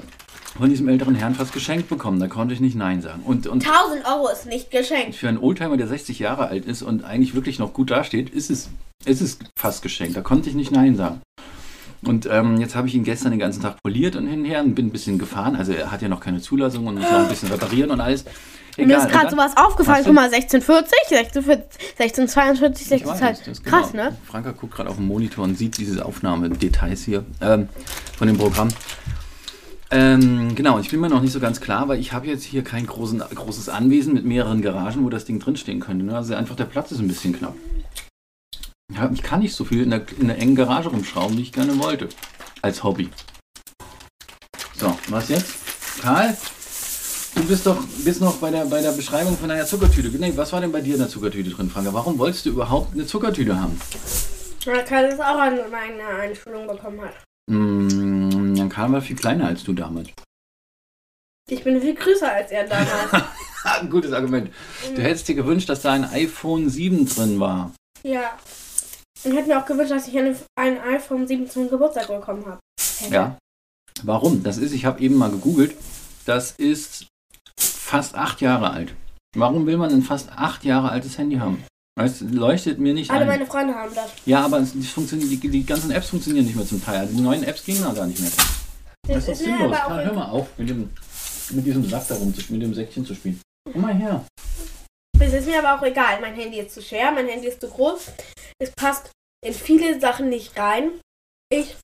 von 0.57 0.69
diesem 0.69 0.87
älteren 0.87 1.15
Herrn 1.15 1.35
fast 1.35 1.53
geschenkt 1.53 1.89
bekommen. 1.89 2.19
Da 2.19 2.27
konnte 2.27 2.53
ich 2.53 2.59
nicht 2.59 2.75
Nein 2.75 3.01
sagen. 3.01 3.23
Und, 3.23 3.47
und 3.47 3.65
1000 3.65 4.05
Euro 4.05 4.29
ist 4.29 4.45
nicht 4.45 4.71
geschenkt. 4.71 5.15
für 5.15 5.27
einen 5.27 5.39
Oldtimer, 5.39 5.77
der 5.77 5.87
60 5.87 6.19
Jahre 6.19 6.47
alt 6.47 6.65
ist 6.65 6.81
und 6.81 7.03
eigentlich 7.03 7.33
wirklich 7.33 7.59
noch 7.59 7.73
gut 7.73 7.91
dasteht, 7.91 8.29
ist 8.29 8.49
es, 8.49 8.69
ist 9.05 9.21
es 9.21 9.39
fast 9.57 9.81
geschenkt. 9.81 10.15
Da 10.15 10.21
konnte 10.21 10.49
ich 10.49 10.55
nicht 10.55 10.71
Nein 10.71 10.95
sagen. 10.95 11.21
Und 12.05 12.27
ähm, 12.29 12.57
jetzt 12.59 12.75
habe 12.75 12.87
ich 12.87 12.95
ihn 12.95 13.03
gestern 13.03 13.31
den 13.31 13.39
ganzen 13.39 13.61
Tag 13.61 13.81
poliert 13.81 14.15
und 14.15 14.27
hin 14.27 14.41
und 14.41 14.45
her 14.45 14.61
und 14.61 14.75
bin 14.75 14.87
ein 14.87 14.91
bisschen 14.91 15.17
gefahren. 15.17 15.55
Also 15.55 15.71
er 15.71 15.89
hat 15.89 16.01
ja 16.01 16.09
noch 16.09 16.19
keine 16.19 16.41
Zulassung 16.41 16.85
und 16.85 16.95
muss 16.95 17.09
noch 17.09 17.19
ein 17.19 17.29
bisschen 17.29 17.49
reparieren 17.49 17.91
und 17.91 18.01
alles. 18.01 18.25
Mir 18.77 18.85
Egal. 18.85 19.05
ist 19.05 19.11
gerade 19.11 19.29
sowas 19.29 19.55
aufgefallen. 19.55 20.03
Guck 20.03 20.13
mal, 20.13 20.25
1640, 20.33 20.91
1642, 21.19 21.89
1642, 21.99 22.91
Ich 22.91 23.05
weiß, 23.05 23.19
16, 23.19 23.45
das 23.45 23.59
ist 23.59 23.63
Krass, 23.63 23.91
genau. 23.91 24.05
ne? 24.05 24.17
Franka 24.25 24.51
guckt 24.51 24.73
gerade 24.73 24.89
auf 24.89 24.97
den 24.97 25.05
Monitor 25.07 25.43
und 25.43 25.57
sieht 25.57 25.77
diese 25.77 26.03
Aufnahmedetails 26.03 27.03
hier 27.03 27.23
ähm, 27.39 27.69
von 28.17 28.27
dem 28.27 28.37
Programm. 28.37 28.69
Ähm, 29.95 30.55
genau, 30.55 30.79
ich 30.79 30.89
bin 30.89 30.99
mir 31.01 31.09
noch 31.09 31.21
nicht 31.21 31.33
so 31.33 31.39
ganz 31.39 31.61
klar, 31.61 31.87
weil 31.87 31.99
ich 31.99 32.13
habe 32.13 32.25
jetzt 32.25 32.43
hier 32.43 32.63
kein 32.63 32.87
großen, 32.87 33.19
großes 33.19 33.69
Anwesen 33.69 34.15
mit 34.15 34.25
mehreren 34.25 34.63
Garagen, 34.63 35.05
wo 35.05 35.09
das 35.11 35.25
Ding 35.25 35.39
drinstehen 35.39 35.79
könnte. 35.79 36.03
Ne? 36.03 36.17
Also 36.17 36.33
einfach 36.33 36.55
der 36.55 36.65
Platz 36.65 36.91
ist 36.91 36.97
ein 36.97 37.07
bisschen 37.07 37.37
knapp. 37.37 37.53
Ja, 38.91 39.11
ich 39.13 39.21
kann 39.21 39.41
nicht 39.41 39.53
so 39.53 39.63
viel 39.65 39.83
in 39.83 39.91
der, 39.91 40.03
in 40.19 40.29
der 40.29 40.39
engen 40.39 40.55
Garage 40.55 40.89
rumschrauben, 40.89 41.37
wie 41.37 41.43
ich 41.43 41.51
gerne 41.51 41.77
wollte. 41.77 42.09
Als 42.63 42.83
Hobby. 42.83 43.07
So, 44.75 44.97
was 45.09 45.29
jetzt? 45.29 46.01
Karl? 46.01 46.35
Du 47.35 47.43
bist 47.45 47.67
doch 47.67 47.77
bist 48.03 48.19
noch 48.19 48.37
bei 48.37 48.49
der, 48.49 48.65
bei 48.65 48.81
der 48.81 48.93
Beschreibung 48.93 49.37
von 49.37 49.49
deiner 49.49 49.67
Zuckertüte. 49.67 50.09
Nee, 50.17 50.33
was 50.35 50.51
war 50.53 50.61
denn 50.61 50.71
bei 50.71 50.81
dir 50.81 50.93
in 50.93 51.01
der 51.01 51.09
Zuckertüte 51.09 51.51
drin, 51.51 51.69
Franka? 51.69 51.93
Warum 51.93 52.17
wolltest 52.17 52.47
du 52.47 52.49
überhaupt 52.49 52.95
eine 52.95 53.05
Zuckertüte 53.05 53.61
haben? 53.61 53.79
Weil 54.65 54.83
Karl 54.85 55.11
das 55.11 55.19
auch 55.19 55.39
an 55.39 55.59
meine 55.69 56.19
Einschulung 56.19 56.65
bekommen 56.65 57.01
hat. 57.01 57.13
Mm, 57.47 57.89
Jan 57.89 58.02
Karl 58.73 58.91
war 58.91 59.01
viel 59.01 59.15
kleiner 59.15 59.45
als 59.47 59.63
du 59.63 59.73
damals. 59.73 60.09
Ich 61.47 61.63
bin 61.63 61.79
viel 61.79 61.93
größer 61.93 62.31
als 62.31 62.49
er 62.51 62.67
damals. 62.67 63.11
Ein 63.63 63.89
gutes 63.89 64.11
Argument. 64.11 64.51
Du 64.95 65.01
hättest 65.01 65.27
dir 65.27 65.35
gewünscht, 65.35 65.69
dass 65.69 65.81
da 65.83 65.93
ein 65.93 66.03
iPhone 66.05 66.69
7 66.69 67.05
drin 67.07 67.39
war. 67.39 67.71
ja. 68.03 68.37
Und 69.23 69.31
hätte 69.37 69.47
mir 69.47 69.61
auch 69.61 69.65
gewünscht, 69.65 69.91
dass 69.91 70.09
ich 70.09 70.17
eine, 70.17 70.35
ein 70.59 70.81
iPhone 70.81 71.25
7 71.25 71.49
zum 71.49 71.69
Geburtstag 71.69 72.07
bekommen 72.07 72.45
habe. 72.45 72.59
Ja. 73.09 73.37
Warum? 74.01 74.43
Das 74.43 74.57
ist, 74.57 74.73
ich 74.73 74.83
habe 74.83 74.99
eben 74.99 75.15
mal 75.15 75.29
gegoogelt, 75.31 75.77
das 76.25 76.51
ist 76.51 77.07
fast 77.57 78.15
acht 78.15 78.41
Jahre 78.41 78.71
alt. 78.71 78.93
Warum 79.37 79.65
will 79.65 79.77
man 79.77 79.93
ein 79.93 80.01
fast 80.01 80.29
acht 80.33 80.65
Jahre 80.65 80.89
altes 80.89 81.17
Handy 81.17 81.37
haben? 81.37 81.63
Es 81.97 82.19
leuchtet 82.19 82.79
mir 82.79 82.93
nicht 82.93 83.11
Alle 83.11 83.21
ein. 83.21 83.27
meine 83.27 83.45
Freunde 83.45 83.75
haben 83.75 83.95
das. 83.95 84.11
Ja, 84.25 84.43
aber 84.43 84.59
es, 84.59 84.73
die, 84.73 85.37
die, 85.37 85.49
die 85.49 85.65
ganzen 85.65 85.91
Apps 85.91 86.09
funktionieren 86.09 86.45
nicht 86.45 86.57
mehr 86.57 86.67
zum 86.67 86.83
Teil. 86.83 87.07
Die 87.07 87.21
neuen 87.21 87.43
Apps 87.43 87.63
gehen 87.63 87.81
da 87.81 87.93
gar 87.93 88.07
nicht 88.07 88.19
mehr. 88.19 88.31
Das 89.07 89.17
ist 89.17 89.41
doch 89.41 89.47
mir 89.47 89.57
sinnlos. 89.57 89.77
auch 89.77 89.89
hör 89.89 90.13
mal 90.13 90.29
auf, 90.29 90.57
mit, 90.57 90.69
dem, 90.69 90.89
mit 91.51 91.65
diesem 91.65 91.83
Sack 91.89 92.07
da 92.07 92.15
rum, 92.15 92.33
mit 92.49 92.61
dem 92.61 92.73
Säckchen 92.73 93.05
zu 93.05 93.13
spielen. 93.13 93.41
Komm 93.71 93.81
mal 93.81 93.93
her. 93.93 94.25
Es 95.19 95.33
ist 95.33 95.47
mir 95.47 95.59
aber 95.59 95.77
auch 95.79 95.85
egal. 95.85 96.21
Mein 96.21 96.35
Handy 96.35 96.59
ist 96.59 96.73
zu 96.73 96.81
schwer, 96.81 97.11
mein 97.11 97.27
Handy 97.27 97.47
ist 97.47 97.59
zu 97.61 97.67
groß. 97.67 98.11
Es 98.59 98.71
passt 98.71 99.11
in 99.45 99.53
viele 99.53 99.99
Sachen 99.99 100.29
nicht 100.29 100.57
rein. 100.57 100.91
Ich. 101.51 101.75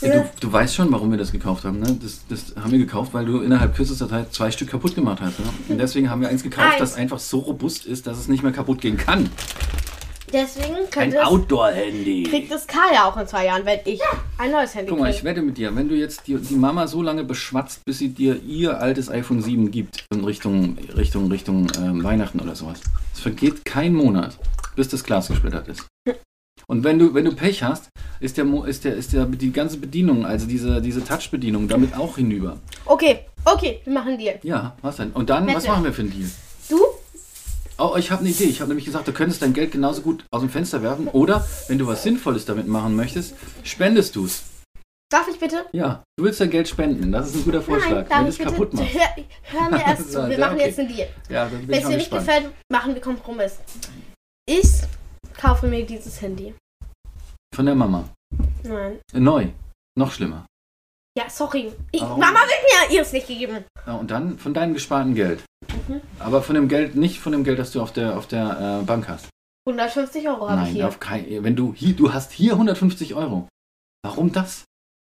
Ja, 0.00 0.20
du, 0.20 0.30
du 0.40 0.52
weißt 0.52 0.74
schon, 0.74 0.92
warum 0.92 1.10
wir 1.10 1.18
das 1.18 1.32
gekauft 1.32 1.64
haben. 1.64 1.80
Ne? 1.80 1.98
Das, 2.00 2.20
das 2.28 2.54
haben 2.56 2.70
wir 2.70 2.78
gekauft, 2.78 3.14
weil 3.14 3.24
du 3.24 3.40
innerhalb 3.40 3.74
kürzester 3.74 4.08
Zeit 4.08 4.32
zwei 4.32 4.50
Stück 4.50 4.70
kaputt 4.70 4.94
gemacht 4.94 5.20
hast. 5.20 5.40
Ne? 5.40 5.46
Und 5.68 5.78
deswegen 5.78 6.08
haben 6.10 6.20
wir 6.20 6.28
eins 6.28 6.42
gekauft, 6.42 6.72
Eins. 6.72 6.78
das 6.78 6.94
einfach 6.94 7.18
so 7.18 7.38
robust 7.40 7.86
ist, 7.86 8.06
dass 8.06 8.18
es 8.18 8.28
nicht 8.28 8.42
mehr 8.42 8.52
kaputt 8.52 8.80
gehen 8.80 8.96
kann. 8.96 9.28
Deswegen 10.32 10.74
Ein 10.96 11.16
Outdoor-Handy. 11.18 12.24
kriegt 12.24 12.52
es 12.52 12.66
Karl 12.66 12.92
ja 12.92 13.04
auch 13.08 13.16
in 13.16 13.26
zwei 13.26 13.46
Jahren, 13.46 13.64
wenn 13.64 13.80
ich 13.84 14.00
ein 14.38 14.50
neues 14.50 14.74
Handy 14.74 14.90
Guck 14.90 15.00
mal, 15.00 15.10
ich 15.10 15.16
kriege. 15.16 15.30
wette 15.30 15.42
mit 15.42 15.56
dir, 15.58 15.74
wenn 15.74 15.88
du 15.88 15.94
jetzt 15.94 16.26
die, 16.26 16.36
die 16.36 16.54
Mama 16.56 16.86
so 16.86 17.02
lange 17.02 17.24
beschwatzt, 17.24 17.84
bis 17.84 17.98
sie 17.98 18.10
dir 18.10 18.40
ihr 18.42 18.80
altes 18.80 19.10
iPhone 19.10 19.40
7 19.42 19.70
gibt, 19.70 20.04
in 20.12 20.24
Richtung, 20.24 20.76
Richtung, 20.96 21.30
Richtung 21.30 21.66
ähm, 21.78 22.02
Weihnachten 22.04 22.40
oder 22.40 22.54
sowas. 22.54 22.80
Es 23.14 23.20
vergeht 23.20 23.64
kein 23.64 23.94
Monat, 23.94 24.38
bis 24.76 24.88
das 24.88 25.02
Glas 25.04 25.28
gesplittert 25.28 25.68
ist. 25.68 25.86
Und 26.66 26.84
wenn 26.84 26.98
du, 26.98 27.14
wenn 27.14 27.24
du 27.24 27.32
Pech 27.34 27.62
hast, 27.62 27.88
ist, 28.20 28.36
der, 28.36 28.44
Mo- 28.44 28.64
ist, 28.64 28.84
der, 28.84 28.94
ist 28.94 29.12
der, 29.14 29.24
die 29.24 29.52
ganze 29.52 29.78
Bedienung, 29.78 30.26
also 30.26 30.46
diese, 30.46 30.82
diese 30.82 31.02
Touch-Bedienung, 31.02 31.66
damit 31.68 31.96
auch 31.96 32.16
hinüber. 32.16 32.58
Okay, 32.84 33.20
okay, 33.46 33.80
wir 33.84 33.92
machen 33.94 34.08
einen 34.08 34.18
Deal. 34.18 34.38
Ja, 34.42 34.76
was 34.82 34.96
denn? 34.96 35.12
Und 35.12 35.30
dann, 35.30 35.46
was 35.46 35.62
Wette. 35.62 35.68
machen 35.68 35.84
wir 35.84 35.92
für 35.94 36.02
einen 36.02 36.10
Deal? 36.10 36.28
Oh, 37.80 37.94
ich 37.96 38.10
habe 38.10 38.20
eine 38.20 38.30
Idee. 38.30 38.44
Ich 38.44 38.60
habe 38.60 38.68
nämlich 38.68 38.84
gesagt, 38.86 39.06
du 39.06 39.12
könntest 39.12 39.40
dein 39.40 39.52
Geld 39.52 39.70
genauso 39.70 40.02
gut 40.02 40.24
aus 40.32 40.40
dem 40.40 40.50
Fenster 40.50 40.82
werfen. 40.82 41.06
Oder, 41.08 41.46
wenn 41.68 41.78
du 41.78 41.86
was 41.86 42.02
Sinnvolles 42.02 42.44
damit 42.44 42.66
machen 42.66 42.96
möchtest, 42.96 43.34
spendest 43.62 44.16
du 44.16 44.24
es. 44.24 44.42
Darf 45.10 45.26
ich 45.28 45.38
bitte? 45.38 45.64
Ja, 45.72 46.02
du 46.18 46.24
willst 46.24 46.40
dein 46.40 46.50
Geld 46.50 46.68
spenden. 46.68 47.12
Das 47.12 47.28
ist 47.28 47.36
ein 47.36 47.44
guter 47.44 47.62
Vorschlag. 47.62 48.08
darf 48.08 48.18
wenn 48.18 48.24
du 48.24 48.30
ich 48.30 48.34
es 48.34 48.38
bitte? 48.38 48.50
kaputt 48.50 48.74
machst. 48.74 48.94
Hör, 48.94 49.08
hör 49.60 49.70
mir 49.70 49.80
erst 49.86 50.12
zu. 50.12 50.18
Wir 50.28 50.38
Ja, 50.38 50.46
machen 50.46 50.56
okay. 50.56 50.66
jetzt 50.66 50.78
einen 50.80 50.88
Deal. 50.88 51.08
Ja, 51.30 51.50
Wenn 51.66 51.70
es 51.82 51.88
dir 51.88 51.96
nicht 51.96 52.10
gefällt, 52.10 52.50
machen 52.70 52.94
wir 52.94 53.00
Kompromiss. 53.00 53.58
Ich 54.46 54.68
kaufe 55.40 55.66
mir 55.68 55.86
dieses 55.86 56.20
Handy. 56.20 56.54
Von 57.54 57.64
der 57.66 57.74
Mama. 57.74 58.08
Nein. 58.64 58.98
Äh, 59.14 59.20
Neu. 59.20 59.46
Noch 59.96 60.12
schlimmer. 60.12 60.44
Ja, 61.16 61.30
sorry. 61.30 61.72
Ich? 61.92 62.00
Mama 62.02 62.40
wird 62.40 62.90
mir 62.90 62.94
ihres 62.96 63.12
nicht 63.12 63.26
gegeben. 63.28 63.64
Ja, 63.86 63.94
und 63.94 64.10
dann 64.10 64.38
von 64.38 64.52
deinem 64.52 64.74
gesparten 64.74 65.14
Geld. 65.14 65.42
Mhm. 65.88 66.00
Aber 66.18 66.42
von 66.42 66.54
dem 66.54 66.68
Geld, 66.68 66.94
nicht 66.94 67.20
von 67.20 67.32
dem 67.32 67.44
Geld, 67.44 67.58
das 67.58 67.72
du 67.72 67.80
auf 67.80 67.92
der, 67.92 68.16
auf 68.16 68.26
der 68.26 68.80
äh, 68.80 68.84
Bank 68.84 69.08
hast. 69.08 69.28
150 69.66 70.28
Euro 70.28 70.48
habe 70.48 70.62
ich 70.62 70.68
hier. 70.74 70.88
auf 70.88 70.98
kein, 70.98 71.44
wenn 71.44 71.54
du 71.54 71.74
hier, 71.74 71.94
du 71.94 72.12
hast 72.12 72.32
hier 72.32 72.52
150 72.52 73.14
Euro. 73.14 73.48
Warum 74.02 74.32
das? 74.32 74.64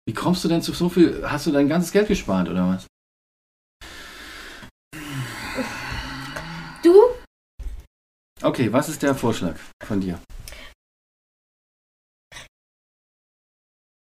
Wie 0.08 0.14
kommst 0.14 0.44
du 0.44 0.48
denn 0.48 0.62
zu 0.62 0.74
so 0.74 0.90
viel? 0.90 1.24
Hast 1.24 1.46
du 1.46 1.52
dein 1.52 1.70
ganzes 1.70 1.92
Geld 1.92 2.08
gespart 2.08 2.50
oder 2.50 2.68
was? 2.68 2.88
Du? 6.84 6.96
Okay, 8.42 8.72
was 8.72 8.90
ist 8.90 9.04
der 9.04 9.14
Vorschlag 9.14 9.56
von 9.84 10.02
dir? 10.02 10.20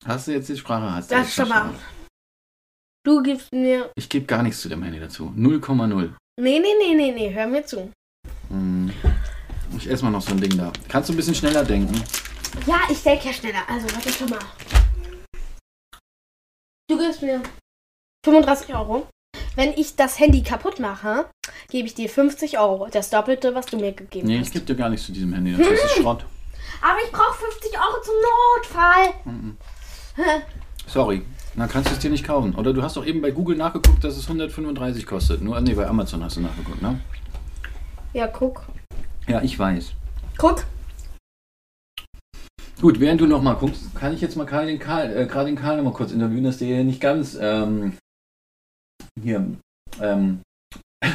Hast 0.06 0.28
du 0.28 0.32
jetzt 0.32 0.50
die 0.50 0.58
Sprache? 0.58 0.91
Hast 0.91 1.12
du 1.12 1.15
Das 1.15 1.34
schon 1.34 1.50
mal. 1.50 1.69
Du 3.04 3.21
gibst 3.21 3.52
mir. 3.52 3.91
Ich 3.95 4.10
gebe 4.10 4.26
gar 4.26 4.41
nichts 4.41 4.62
zu 4.62 4.69
dem 4.69 4.82
Handy 4.84 5.00
dazu. 5.00 5.34
0,0. 5.36 6.15
Nee, 6.41 6.58
nee, 6.60 6.73
nee, 6.80 6.95
nee, 6.95 7.12
nee, 7.12 7.32
hör 7.36 7.45
mir 7.45 7.63
zu. 7.63 7.91
Hm. 8.49 8.91
Ich 9.77 9.88
esse 9.88 10.04
mal 10.04 10.10
noch 10.10 10.23
so 10.23 10.32
ein 10.32 10.41
Ding 10.41 10.58
da. 10.58 10.71
Kannst 10.89 11.08
du 11.10 11.13
ein 11.13 11.15
bisschen 11.15 11.36
schneller 11.36 11.63
denken? 11.63 12.04
Ja, 12.65 12.80
ich 12.89 13.04
denke 13.04 13.27
ja 13.27 13.34
schneller. 13.34 13.62
Also, 13.69 13.86
warte 13.93 14.12
schon 14.12 14.27
mal. 14.30 14.39
Du 16.89 16.97
gibst 16.97 17.21
mir 17.21 17.43
35 18.25 18.73
Euro. 18.73 19.08
wenn 19.56 19.73
ich 19.73 19.95
das 19.95 20.17
Handy 20.19 20.41
kaputt 20.41 20.80
mache, 20.80 21.30
gebe 21.69 21.88
ich 21.88 21.93
dir 21.93 22.10
50 22.10 22.58
Euro. 22.58 22.88
Das 22.89 23.12
Doppelte, 23.12 23.54
was 23.54 23.67
du 23.67 23.77
mir 23.77 23.91
gegeben 23.91 24.27
Nee, 24.27 24.39
hast. 24.39 24.47
es 24.47 24.54
gibt 24.54 24.67
ja 24.69 24.73
gar 24.75 24.89
nichts 24.89 25.06
zu 25.06 25.12
diesem 25.12 25.34
Handy. 25.34 25.56
Das 25.56 25.67
ist 25.67 25.91
Schrott. 25.97 26.25
Aber 26.82 26.97
ich 27.06 27.12
brauche 27.12 27.38
50 27.38 27.71
Euro 27.77 28.01
zum 28.04 28.15
Notfall. 30.17 30.41
Sorry. 30.88 31.23
Dann 31.56 31.68
kannst 31.68 31.90
du 31.90 31.94
es 31.94 32.00
dir 32.00 32.10
nicht 32.10 32.26
kaufen. 32.26 32.56
Oder 32.56 32.74
du 32.74 32.82
hast 32.82 32.96
doch 32.96 33.06
eben 33.06 33.22
bei 33.22 33.32
Google 33.32 33.58
nachgeguckt, 33.58 34.04
dass 34.04 34.16
es 34.16 34.24
135 34.24 35.06
kostet. 35.06 35.42
Nur, 35.42 35.60
nee, 35.60 35.74
bei 35.74 35.88
Amazon 35.88 36.24
hast 36.24 36.38
du 36.38 36.42
nachgeguckt, 36.42 36.82
ne? 36.82 37.00
Ja, 38.14 38.28
guck. 38.28 38.64
Ja, 39.28 39.42
ich 39.42 39.58
weiß. 39.58 39.94
Guck. 40.38 40.66
Gut, 42.80 43.00
während 43.00 43.22
du 43.22 43.28
noch 43.28 43.44
mal 43.44 43.54
guckst, 43.54 43.94
kann 43.96 44.14
ich 44.14 44.22
jetzt 44.22 44.36
mal 44.36 44.46
Karl 44.46 44.66
den 44.66 44.80
Karl, 44.80 45.16
äh, 45.16 45.28
gerade 45.28 45.46
den 45.46 45.56
Karl 45.56 45.78
noch 45.78 45.84
mal 45.84 45.94
kurz 45.94 46.12
interviewen, 46.12 46.44
dass 46.44 46.58
der 46.58 46.68
hier 46.68 46.84
nicht 46.84 47.00
ganz 47.00 47.38
ähm, 47.40 47.98
hier 49.22 49.46
ähm, 50.02 50.42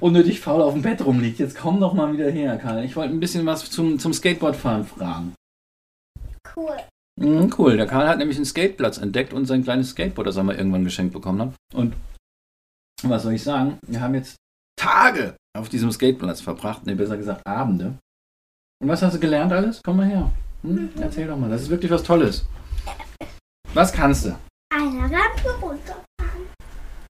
unnötig 0.00 0.38
faul 0.40 0.62
auf 0.62 0.74
dem 0.74 0.82
Bett 0.82 1.04
rumliegt. 1.04 1.40
Jetzt 1.40 1.58
komm 1.58 1.80
doch 1.80 1.92
mal 1.92 2.12
wieder 2.12 2.30
her, 2.30 2.56
Karl. 2.58 2.84
Ich 2.84 2.94
wollte 2.94 3.12
ein 3.12 3.20
bisschen 3.20 3.46
was 3.46 3.68
zum, 3.68 3.98
zum 3.98 4.12
Skateboardfahren 4.12 4.84
fragen. 4.86 5.34
Cool. 6.54 6.76
Mhm, 7.18 7.52
cool, 7.58 7.76
der 7.76 7.86
Karl 7.86 8.08
hat 8.08 8.18
nämlich 8.18 8.36
einen 8.36 8.46
Skateplatz 8.46 8.98
entdeckt 8.98 9.32
und 9.32 9.46
sein 9.46 9.64
kleines 9.64 9.90
Skateboard, 9.90 10.28
das 10.28 10.36
er 10.36 10.44
mal 10.44 10.54
irgendwann 10.54 10.84
geschenkt 10.84 11.12
bekommen 11.12 11.40
hat. 11.40 11.54
Und 11.74 11.94
was 13.02 13.24
soll 13.24 13.32
ich 13.32 13.42
sagen? 13.42 13.78
Wir 13.86 14.00
haben 14.00 14.14
jetzt 14.14 14.36
Tage 14.76 15.34
auf 15.56 15.68
diesem 15.68 15.90
Skateplatz 15.90 16.40
verbracht, 16.40 16.86
ne, 16.86 16.94
besser 16.94 17.16
gesagt 17.16 17.44
Abende. 17.44 17.98
Und 18.80 18.88
was 18.88 19.02
hast 19.02 19.14
du 19.14 19.20
gelernt 19.20 19.52
alles? 19.52 19.80
Komm 19.84 19.96
mal 19.96 20.06
her. 20.06 20.30
Hm? 20.62 20.90
Erzähl 21.00 21.26
doch 21.26 21.36
mal, 21.36 21.50
das 21.50 21.62
ist 21.62 21.70
wirklich 21.70 21.90
was 21.90 22.04
Tolles. 22.04 22.46
Was 23.74 23.92
kannst 23.92 24.26
du? 24.26 24.38
Eine 24.72 25.02
Rampe 25.02 25.50
runter. 25.60 26.04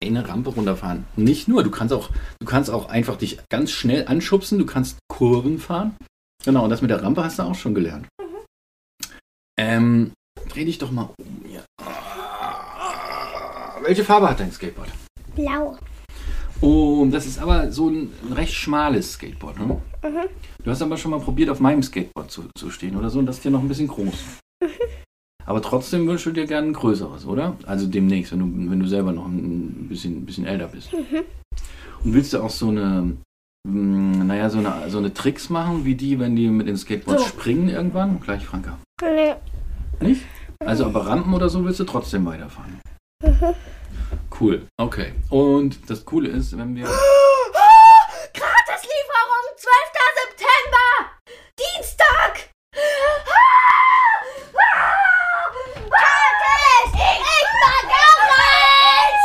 Eine 0.02 0.26
Rampe 0.26 0.50
runterfahren. 0.50 1.04
Nicht 1.16 1.48
nur, 1.48 1.62
du 1.62 1.70
kannst 1.70 1.92
auch, 1.92 2.10
du 2.40 2.46
kannst 2.46 2.70
auch 2.70 2.88
einfach 2.88 3.16
dich 3.16 3.38
ganz 3.50 3.72
schnell 3.72 4.06
anschubsen, 4.06 4.58
du 4.58 4.64
kannst 4.64 4.98
Kurven 5.08 5.58
fahren. 5.58 5.96
Genau, 6.44 6.64
und 6.64 6.70
das 6.70 6.80
mit 6.80 6.90
der 6.90 7.02
Rampe 7.02 7.24
hast 7.24 7.38
du 7.38 7.42
auch 7.42 7.54
schon 7.54 7.74
gelernt. 7.74 8.06
Ähm, 9.58 10.12
dreh 10.48 10.64
dich 10.64 10.78
doch 10.78 10.92
mal 10.92 11.10
um 11.18 11.42
hier. 11.44 11.64
Welche 13.82 14.04
Farbe 14.04 14.30
hat 14.30 14.38
dein 14.38 14.52
Skateboard? 14.52 14.88
Blau. 15.34 15.76
Oh, 16.60 17.04
das 17.10 17.26
ist 17.26 17.40
aber 17.40 17.72
so 17.72 17.88
ein 17.88 18.12
recht 18.32 18.54
schmales 18.54 19.14
Skateboard. 19.14 19.58
Ne? 19.58 19.80
Du 20.62 20.70
hast 20.70 20.80
aber 20.80 20.96
schon 20.96 21.10
mal 21.10 21.20
probiert, 21.20 21.50
auf 21.50 21.58
meinem 21.58 21.82
Skateboard 21.82 22.30
zu, 22.30 22.44
zu 22.56 22.70
stehen 22.70 22.96
oder 22.96 23.10
so, 23.10 23.18
und 23.18 23.26
das 23.26 23.36
ist 23.36 23.44
dir 23.44 23.50
noch 23.50 23.60
ein 23.60 23.68
bisschen 23.68 23.88
groß. 23.88 24.38
Aber 25.44 25.62
trotzdem 25.62 26.06
wünschst 26.06 26.26
du 26.26 26.32
dir 26.32 26.46
gerne 26.46 26.68
ein 26.68 26.72
größeres, 26.72 27.26
oder? 27.26 27.56
Also 27.66 27.86
demnächst, 27.86 28.32
wenn 28.32 28.40
du, 28.40 28.70
wenn 28.70 28.80
du 28.80 28.86
selber 28.86 29.12
noch 29.12 29.26
ein 29.26 29.86
bisschen, 29.88 30.18
ein 30.18 30.26
bisschen 30.26 30.46
älter 30.46 30.68
bist. 30.68 30.92
Und 30.92 32.14
willst 32.14 32.32
du 32.32 32.40
auch 32.40 32.50
so 32.50 32.68
eine, 32.68 33.16
mh, 33.66 34.24
naja, 34.24 34.50
so 34.50 34.58
eine, 34.58 34.90
so 34.90 34.98
eine 34.98 35.12
Tricks 35.14 35.48
machen, 35.50 35.84
wie 35.84 35.94
die, 35.94 36.18
wenn 36.18 36.36
die 36.36 36.48
mit 36.48 36.66
dem 36.68 36.76
Skateboard 36.76 37.20
So. 37.20 37.26
springen 37.26 37.68
irgendwann? 37.68 38.20
Gleich, 38.20 38.44
Franka. 38.46 38.78
Nee. 39.02 39.34
Nicht? 40.00 40.22
Also 40.64 40.86
aber 40.86 41.06
Rampen 41.06 41.32
oder 41.34 41.48
so 41.48 41.64
willst 41.64 41.80
du 41.80 41.84
trotzdem 41.84 42.24
weiterfahren. 42.26 42.80
Cool, 44.40 44.66
okay. 44.80 45.12
Und 45.30 45.90
das 45.90 46.04
Coole 46.04 46.28
ist, 46.28 46.56
wenn 46.56 46.74
wir... 46.76 46.84
Gratislieferung, 48.32 49.44
12. 49.56 49.74
September! 50.20 51.10
Dienstag! 51.58 52.48
Gratis! 55.90 56.92
Ich 56.94 57.50
mag 57.64 57.86
auch 58.06 58.22
eins! 58.38 59.22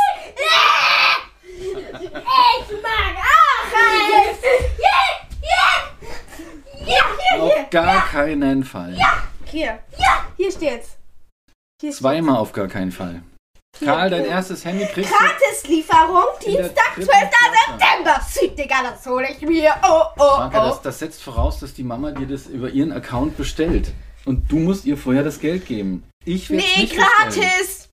Ich 2.10 2.82
mag 2.82 3.16
auch 3.16 3.72
eins! 3.72 4.40
Ja, 7.30 7.36
ja, 7.36 7.44
ja, 7.46 7.62
Auf 7.62 7.70
gar 7.70 8.06
keinen 8.08 8.64
Fall. 8.64 8.96
Hier. 9.46 9.78
Hier 10.36 10.50
steht's. 10.50 10.96
Hier 11.80 11.90
steht's. 11.90 11.98
Zweimal 11.98 12.36
auf 12.36 12.52
gar 12.52 12.68
keinen 12.68 12.92
Fall. 12.92 13.22
Karl, 13.84 14.08
dein 14.10 14.24
erstes 14.24 14.64
Handy 14.64 14.86
kriegst 14.86 15.10
du... 15.10 15.16
Gratislieferung, 15.16 16.24
Dienstag, 16.44 16.94
dritten 16.94 17.10
12. 17.10 17.30
Klasse. 17.30 17.78
September. 17.78 18.20
Süd, 18.28 18.58
Digga, 18.58 18.76
das 18.84 19.06
hole 19.06 19.26
ich 19.30 19.40
mir. 19.42 19.74
Oh, 19.82 20.02
oh, 20.16 20.36
Franka, 20.36 20.64
oh. 20.64 20.68
das, 20.68 20.82
das 20.82 20.98
setzt 21.00 21.22
voraus, 21.22 21.58
dass 21.58 21.74
die 21.74 21.82
Mama 21.82 22.12
dir 22.12 22.26
das 22.28 22.46
über 22.46 22.70
ihren 22.70 22.92
Account 22.92 23.36
bestellt. 23.36 23.92
Und 24.24 24.50
du 24.50 24.56
musst 24.58 24.84
ihr 24.84 24.96
vorher 24.96 25.24
das 25.24 25.40
Geld 25.40 25.66
geben. 25.66 26.04
Ich 26.24 26.50
will 26.50 26.58
Nee, 26.58 26.82
nicht 26.82 26.96
bestellen. 26.96 27.08
gratis. 27.18 27.88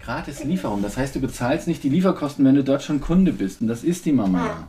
Gratis 0.00 0.44
Lieferung. 0.44 0.82
Das 0.82 0.96
heißt, 0.96 1.14
du 1.16 1.20
bezahlst 1.20 1.66
nicht 1.66 1.82
die 1.82 1.88
Lieferkosten, 1.88 2.44
wenn 2.44 2.54
du 2.54 2.62
dort 2.62 2.82
schon 2.82 3.00
Kunde 3.00 3.32
bist. 3.32 3.60
Und 3.60 3.68
das 3.68 3.82
ist 3.82 4.04
die 4.04 4.12
Mama. 4.12 4.46
ja. 4.46 4.68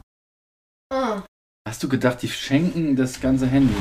Oh. 0.94 1.22
Hast 1.68 1.82
du 1.82 1.90
gedacht, 1.90 2.22
die 2.22 2.28
schenken 2.28 2.96
das 2.96 3.20
ganze 3.20 3.48
Handy? 3.48 3.74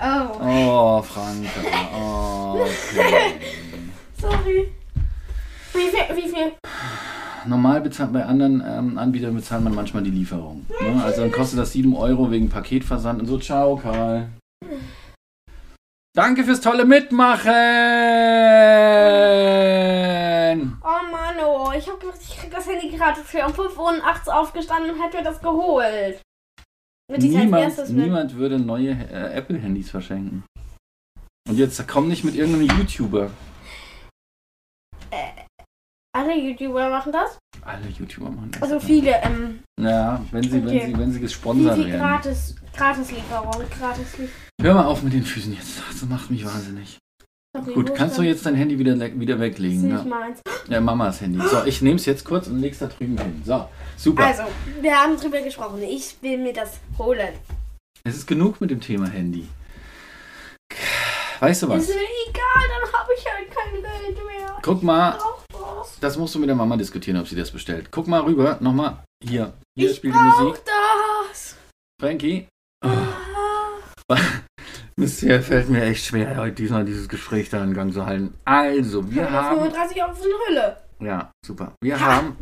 oh. 0.00 0.40
Oh, 0.40 1.02
Franka. 1.02 1.50
Oh, 1.92 2.60
okay. 2.96 3.32
Sorry. 4.20 4.72
Wie 5.72 5.88
viel? 5.88 6.16
Wie 6.16 6.28
viel? 6.28 6.52
Normal 7.44 7.80
bezahlt 7.80 8.12
bei 8.12 8.24
anderen 8.24 8.62
ähm, 8.64 8.96
Anbietern 8.98 9.34
bezahlt 9.34 9.64
man 9.64 9.74
manchmal 9.74 10.04
die 10.04 10.10
Lieferung. 10.10 10.64
Ne? 10.80 11.02
Also 11.02 11.22
dann 11.22 11.32
kostet 11.32 11.58
das 11.58 11.72
7 11.72 11.92
Euro 11.96 12.30
wegen 12.30 12.48
Paketversand 12.50 13.20
und 13.20 13.26
so. 13.26 13.36
Ciao, 13.38 13.74
Karl. 13.76 14.28
Danke 16.14 16.44
fürs 16.44 16.60
tolle 16.60 16.84
Mitmachen! 16.84 17.52
Oh 20.82 21.10
Mann, 21.10 21.36
oh. 21.44 21.72
Ich 21.76 21.88
hab 21.88 21.98
gedacht, 21.98 22.18
ich 22.22 22.38
krieg 22.38 22.52
das 22.52 22.68
Handy 22.68 22.96
gratis 22.96 23.24
für 23.26 23.44
um 23.44 23.52
5 23.52 23.76
Uhr 23.76 23.92
nachts 23.98 24.28
aufgestanden 24.28 24.92
und 24.92 25.02
hätte 25.02 25.16
mir 25.16 25.24
das 25.24 25.40
geholt. 25.40 26.20
Niemand, 27.10 27.88
niemand 27.90 28.34
würde 28.34 28.58
neue 28.58 28.90
äh, 28.90 29.32
Apple-Handys 29.34 29.90
verschenken. 29.90 30.44
Und 31.48 31.56
jetzt 31.56 31.86
komm 31.88 32.08
nicht 32.08 32.22
mit 32.24 32.34
irgendeinem 32.34 32.78
YouTuber. 32.78 33.30
Alle 36.14 36.36
YouTuber 36.36 36.90
machen 36.90 37.12
das? 37.12 37.38
Alle 37.62 37.88
YouTuber 37.88 38.30
machen 38.30 38.50
das. 38.52 38.62
Also 38.62 38.80
viele, 38.80 39.12
ähm, 39.22 39.60
Ja, 39.80 40.22
wenn 40.32 40.42
sie, 40.42 40.52
wenn 40.52 40.66
Okay. 40.66 40.86
sie, 40.86 40.98
wenn 40.98 41.12
sie 41.12 41.20
gesponsert 41.20 41.78
werden. 41.78 41.92
gratis, 41.92 42.56
Gratislieferung, 42.76 43.62
Gratislieferung. 43.70 44.28
Hör 44.60 44.74
mal 44.74 44.86
auf 44.86 45.02
mit 45.02 45.12
den 45.12 45.22
Füßen 45.22 45.52
jetzt. 45.54 45.80
Das 45.88 46.02
macht 46.08 46.30
mich 46.30 46.44
wahnsinnig. 46.44 46.98
Gut, 47.74 47.94
kannst 47.94 48.18
du 48.18 48.22
jetzt 48.22 48.44
dein 48.46 48.54
Handy 48.54 48.78
wieder, 48.78 48.94
wieder 49.18 49.38
weglegen? 49.40 49.82
nicht 49.94 50.04
Ja. 50.68 50.80
Mamas 50.80 51.20
Handy. 51.20 51.40
So, 51.46 51.64
ich 51.64 51.82
nehme 51.82 51.96
es 51.96 52.06
jetzt 52.06 52.24
kurz 52.24 52.46
und 52.46 52.60
leg's 52.60 52.78
da 52.78 52.86
drüben 52.86 53.16
hin. 53.18 53.42
So, 53.44 53.68
super. 53.96 54.24
Also, 54.26 54.42
wir 54.80 54.94
haben 54.94 55.16
drüber 55.16 55.40
gesprochen. 55.42 55.82
Ich 55.82 56.16
will 56.20 56.38
mir 56.38 56.52
das 56.52 56.78
holen. 56.98 57.34
Es 58.04 58.16
ist 58.16 58.26
genug 58.26 58.60
mit 58.60 58.70
dem 58.70 58.80
Thema 58.80 59.08
Handy. 59.08 59.48
Weißt 61.40 61.62
du 61.62 61.68
was? 61.68 61.82
Ist 61.84 61.94
mir 61.94 62.02
egal, 62.28 62.64
dann 62.82 62.92
habe 63.00 63.10
ich 63.16 63.24
halt 63.24 63.48
kein 63.50 63.74
Geld 63.82 64.16
mehr. 64.26 64.56
Guck 64.62 64.82
mal, 64.82 65.18
das 66.00 66.16
musst 66.16 66.34
du 66.34 66.38
mit 66.40 66.48
der 66.48 66.56
Mama 66.56 66.76
diskutieren, 66.76 67.18
ob 67.20 67.28
sie 67.28 67.36
das 67.36 67.50
bestellt. 67.50 67.88
Guck 67.90 68.08
mal 68.08 68.20
rüber, 68.22 68.58
nochmal. 68.60 68.98
Hier, 69.22 69.52
hier 69.76 69.90
Ich 69.90 69.96
spielt 69.96 70.14
die 70.14 70.18
Musik. 70.18 70.62
das. 70.64 71.56
Frankie, 72.00 72.46
Ah. 72.84 74.16
Hier 74.98 75.42
fällt 75.42 75.68
mir 75.68 75.82
echt 75.84 76.06
schwer, 76.06 76.36
heute 76.36 76.56
diesmal 76.56 76.84
dieses 76.84 77.08
Gespräch 77.08 77.50
da 77.50 77.62
in 77.62 77.74
Gang 77.74 77.92
zu 77.92 78.04
halten. 78.04 78.34
Also, 78.44 79.10
wir 79.10 79.30
haben... 79.30 79.58
35 79.58 80.02
Euro 80.02 80.14
für 80.14 80.24
eine 80.24 80.34
Hülle. 80.48 80.76
Ja, 81.00 81.30
super. 81.46 81.72
Wir 81.80 82.00
haben, 82.00 82.36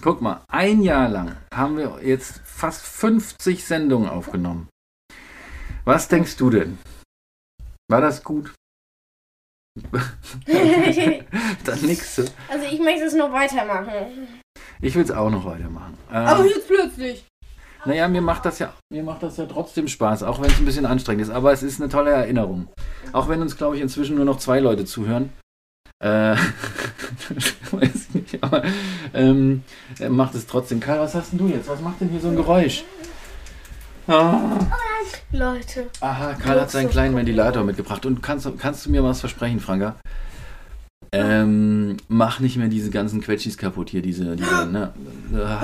guck 0.00 0.20
mal, 0.20 0.40
ein 0.48 0.82
Jahr 0.82 1.08
lang 1.08 1.36
haben 1.54 1.76
wir 1.76 2.00
jetzt 2.02 2.40
fast 2.44 2.84
50 2.84 3.64
Sendungen 3.64 4.08
aufgenommen. 4.08 4.68
Was 5.84 6.08
denkst 6.08 6.36
du 6.36 6.50
denn? 6.50 6.78
War 7.88 8.00
das 8.00 8.24
gut? 8.24 8.52
Dann 11.64 11.80
nix. 11.82 12.18
also 12.48 12.64
ich 12.70 12.78
möchte 12.80 13.04
es 13.04 13.14
noch 13.14 13.32
weitermachen. 13.32 14.28
Ich 14.80 14.94
will 14.94 15.02
es 15.02 15.10
auch 15.10 15.30
noch 15.30 15.44
weitermachen. 15.44 15.96
Aber 16.08 16.44
Ähm, 16.44 16.50
jetzt 16.50 16.68
plötzlich. 16.68 17.26
Naja, 17.86 18.08
mir 18.08 18.20
macht 18.22 18.44
das 18.44 18.58
ja, 18.58 18.72
mir 18.90 19.02
macht 19.02 19.22
das 19.22 19.36
ja 19.36 19.46
trotzdem 19.46 19.88
Spaß, 19.88 20.22
auch 20.22 20.40
wenn 20.40 20.50
es 20.50 20.58
ein 20.58 20.64
bisschen 20.64 20.86
anstrengend 20.86 21.22
ist. 21.22 21.30
Aber 21.30 21.52
es 21.52 21.62
ist 21.62 21.80
eine 21.80 21.88
tolle 21.90 22.10
Erinnerung. 22.10 22.68
Auch 23.12 23.28
wenn 23.28 23.42
uns, 23.42 23.56
glaube 23.56 23.76
ich, 23.76 23.82
inzwischen 23.82 24.16
nur 24.16 24.24
noch 24.24 24.38
zwei 24.38 24.60
Leute 24.60 24.84
zuhören. 24.84 25.30
Äh, 26.02 26.36
weiß 27.70 28.08
ich 28.08 28.14
nicht, 28.14 28.42
aber 28.42 28.62
ähm, 29.14 29.62
er 29.98 30.10
macht 30.10 30.34
es 30.34 30.46
trotzdem. 30.46 30.80
Karl, 30.80 31.00
was 31.00 31.14
hast 31.14 31.32
denn 31.32 31.38
du 31.38 31.48
jetzt? 31.48 31.68
Was 31.68 31.80
macht 31.80 32.00
denn 32.00 32.08
hier 32.10 32.20
so 32.20 32.28
ein 32.28 32.36
Geräusch? 32.36 32.84
Ah. 34.06 34.58
Leute. 35.32 35.86
Aha, 36.00 36.34
Karl 36.34 36.60
hat 36.60 36.70
seinen 36.70 36.90
kleinen 36.90 37.16
Ventilator 37.16 37.64
mitgebracht. 37.64 38.04
Und 38.06 38.22
kannst, 38.22 38.44
du- 38.46 38.52
kannst 38.56 38.84
du 38.86 38.90
mir 38.90 39.02
was 39.02 39.20
versprechen, 39.20 39.60
Franka? 39.60 39.96
Ähm, 41.12 41.96
mach 42.08 42.40
nicht 42.40 42.56
mehr 42.56 42.68
diese 42.68 42.90
ganzen 42.90 43.20
Quetschis 43.20 43.56
kaputt 43.56 43.90
hier, 43.90 44.02
diese, 44.02 44.36
diese, 44.36 44.66
ne? 44.66 44.92
Ah, 45.34 45.62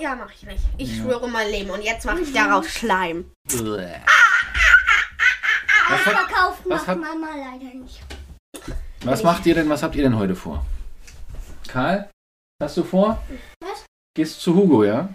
Ja, 0.00 0.14
mach 0.16 0.30
ich 0.32 0.42
nicht. 0.44 0.62
Ich 0.78 0.96
Ja. 0.96 1.02
schwöre 1.04 1.28
mein 1.28 1.50
Leben. 1.50 1.70
Und 1.70 1.82
jetzt 1.82 2.04
mache 2.04 2.20
ich 2.20 2.32
daraus 2.32 2.66
Schleim. 2.72 3.30
Bäh. 3.48 3.86
Was, 5.88 6.06
hat, 6.06 6.14
Verkauft 6.14 6.60
was 6.64 6.66
macht 6.78 6.86
hat- 6.88 6.98
Mama 6.98 7.28
leider 7.36 7.74
nicht. 7.74 8.00
was 9.04 9.22
macht 9.22 9.44
ihr 9.46 9.54
denn, 9.54 9.68
was 9.68 9.82
habt 9.82 9.94
ihr 9.96 10.02
denn 10.02 10.16
heute 10.18 10.34
vor? 10.34 10.64
Karl, 11.68 12.08
was 12.58 12.70
hast 12.70 12.76
du 12.78 12.84
vor? 12.84 13.22
Was? 13.60 13.84
Gehst 14.16 14.40
zu 14.40 14.54
Hugo, 14.54 14.84
ja? 14.84 15.08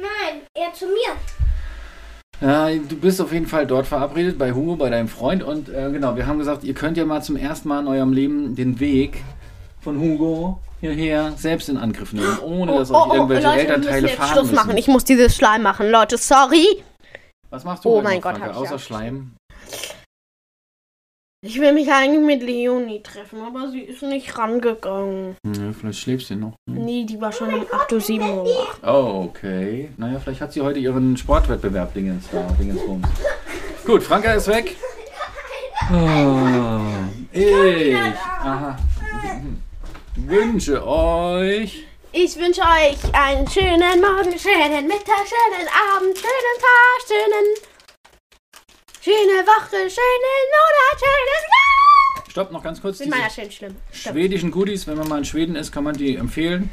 Nein, 0.00 0.42
er 0.54 0.72
zu 0.72 0.86
mir. 0.86 1.16
Ja, 2.40 2.68
du 2.70 2.96
bist 2.96 3.20
auf 3.20 3.32
jeden 3.32 3.46
Fall 3.46 3.66
dort 3.66 3.86
verabredet 3.86 4.38
bei 4.38 4.52
Hugo, 4.52 4.76
bei 4.76 4.90
deinem 4.90 5.08
Freund. 5.08 5.42
Und 5.42 5.68
äh, 5.68 5.90
genau, 5.92 6.16
wir 6.16 6.26
haben 6.26 6.38
gesagt, 6.38 6.64
ihr 6.64 6.74
könnt 6.74 6.96
ja 6.96 7.04
mal 7.04 7.22
zum 7.22 7.36
ersten 7.36 7.68
Mal 7.68 7.80
in 7.80 7.88
eurem 7.88 8.12
Leben 8.12 8.54
den 8.56 8.78
Weg 8.80 9.22
von 9.80 9.98
Hugo 9.98 10.60
hierher 10.82 11.32
selbst 11.36 11.68
in 11.68 11.76
Angriff 11.76 12.12
nehmen, 12.12 12.38
ohne 12.40 12.72
dass 12.76 12.90
euch 12.90 13.14
irgendwelche 13.14 13.46
Oh, 13.46 13.50
Leute, 13.50 13.68
wir 13.68 13.78
müssen 13.78 13.88
Elternteile 13.92 14.08
fahren 14.08 14.28
Schluss 14.32 14.42
müssen. 14.50 14.54
machen. 14.56 14.76
Ich 14.76 14.88
muss 14.88 15.04
dieses 15.04 15.36
Schleim 15.36 15.62
machen, 15.62 15.88
Leute. 15.90 16.18
Sorry. 16.18 16.82
Was 17.50 17.64
machst 17.64 17.84
du 17.84 17.88
Oh 17.90 17.94
heute 17.98 18.04
mein 18.04 18.20
Gott, 18.20 18.36
ich 18.36 18.42
außer 18.44 18.72
Angst. 18.72 18.84
Schleim? 18.86 19.32
Ich 21.44 21.60
will 21.60 21.72
mich 21.72 21.90
eigentlich 21.92 22.24
mit 22.24 22.42
Leonie 22.42 23.00
treffen, 23.02 23.42
aber 23.42 23.68
sie 23.70 23.80
ist 23.80 24.02
nicht 24.02 24.36
rangegangen. 24.38 25.36
Ja, 25.44 25.72
vielleicht 25.72 25.98
schläfst 26.00 26.30
du 26.30 26.36
noch. 26.36 26.54
Hm. 26.68 26.84
Nee, 26.84 27.04
die 27.04 27.20
war 27.20 27.32
schon 27.32 27.52
um 27.52 27.64
8 27.72 27.92
Uhr, 27.92 28.00
7 28.00 28.28
Uhr 28.28 28.44
wach. 28.44 28.78
Oh, 28.84 29.24
okay. 29.28 29.90
Naja, 29.96 30.18
vielleicht 30.20 30.40
hat 30.40 30.52
sie 30.52 30.60
heute 30.62 30.78
ihren 30.78 31.16
Sportwettbewerb 31.16 31.94
Dingens 31.94 32.24
da, 32.30 32.42
Dingensbums. 32.58 33.06
Gut, 33.84 34.02
Franka 34.02 34.32
ist 34.34 34.46
weg. 34.48 34.76
Oh, 35.92 36.80
ich 37.32 37.94
aha, 37.96 38.78
wünsche 40.32 40.86
euch 40.86 41.84
Ich 42.12 42.36
wünsche 42.36 42.62
euch 42.62 43.14
einen 43.14 43.46
schönen 43.48 44.00
Morgen, 44.00 44.38
schönen 44.38 44.86
Mittag, 44.86 45.24
schönen 45.28 45.68
Abend, 45.94 46.16
schönen 46.16 46.56
Tag, 46.58 47.06
schönen. 47.06 47.46
Schöne 49.02 49.46
Woche, 49.46 49.76
schönen 49.90 50.46
Monat, 50.56 51.00
schönes 51.00 51.42
Jahr. 51.52 52.24
Stopp, 52.30 52.50
noch 52.50 52.62
ganz 52.62 52.80
kurz. 52.80 52.98
Mit 53.00 53.08
Diese 53.08 53.18
meiner 53.18 53.30
schönen 53.30 53.50
Stimme. 53.52 53.74
Stimmt. 53.92 54.14
schwedischen 54.14 54.50
Goodies, 54.50 54.86
wenn 54.86 54.96
man 54.96 55.08
mal 55.08 55.18
in 55.18 55.24
Schweden 55.26 55.54
ist, 55.54 55.70
kann 55.70 55.84
man 55.84 55.94
die 55.94 56.16
empfehlen. 56.16 56.70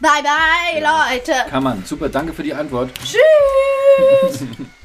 Bye, 0.00 0.22
bye, 0.22 0.80
Ja. 0.82 1.08
Leute. 1.10 1.32
Kann 1.48 1.62
man. 1.62 1.84
Super, 1.86 2.10
danke 2.10 2.34
für 2.34 2.42
die 2.42 2.52
Antwort. 2.52 2.90
Tschüss. 3.02 4.42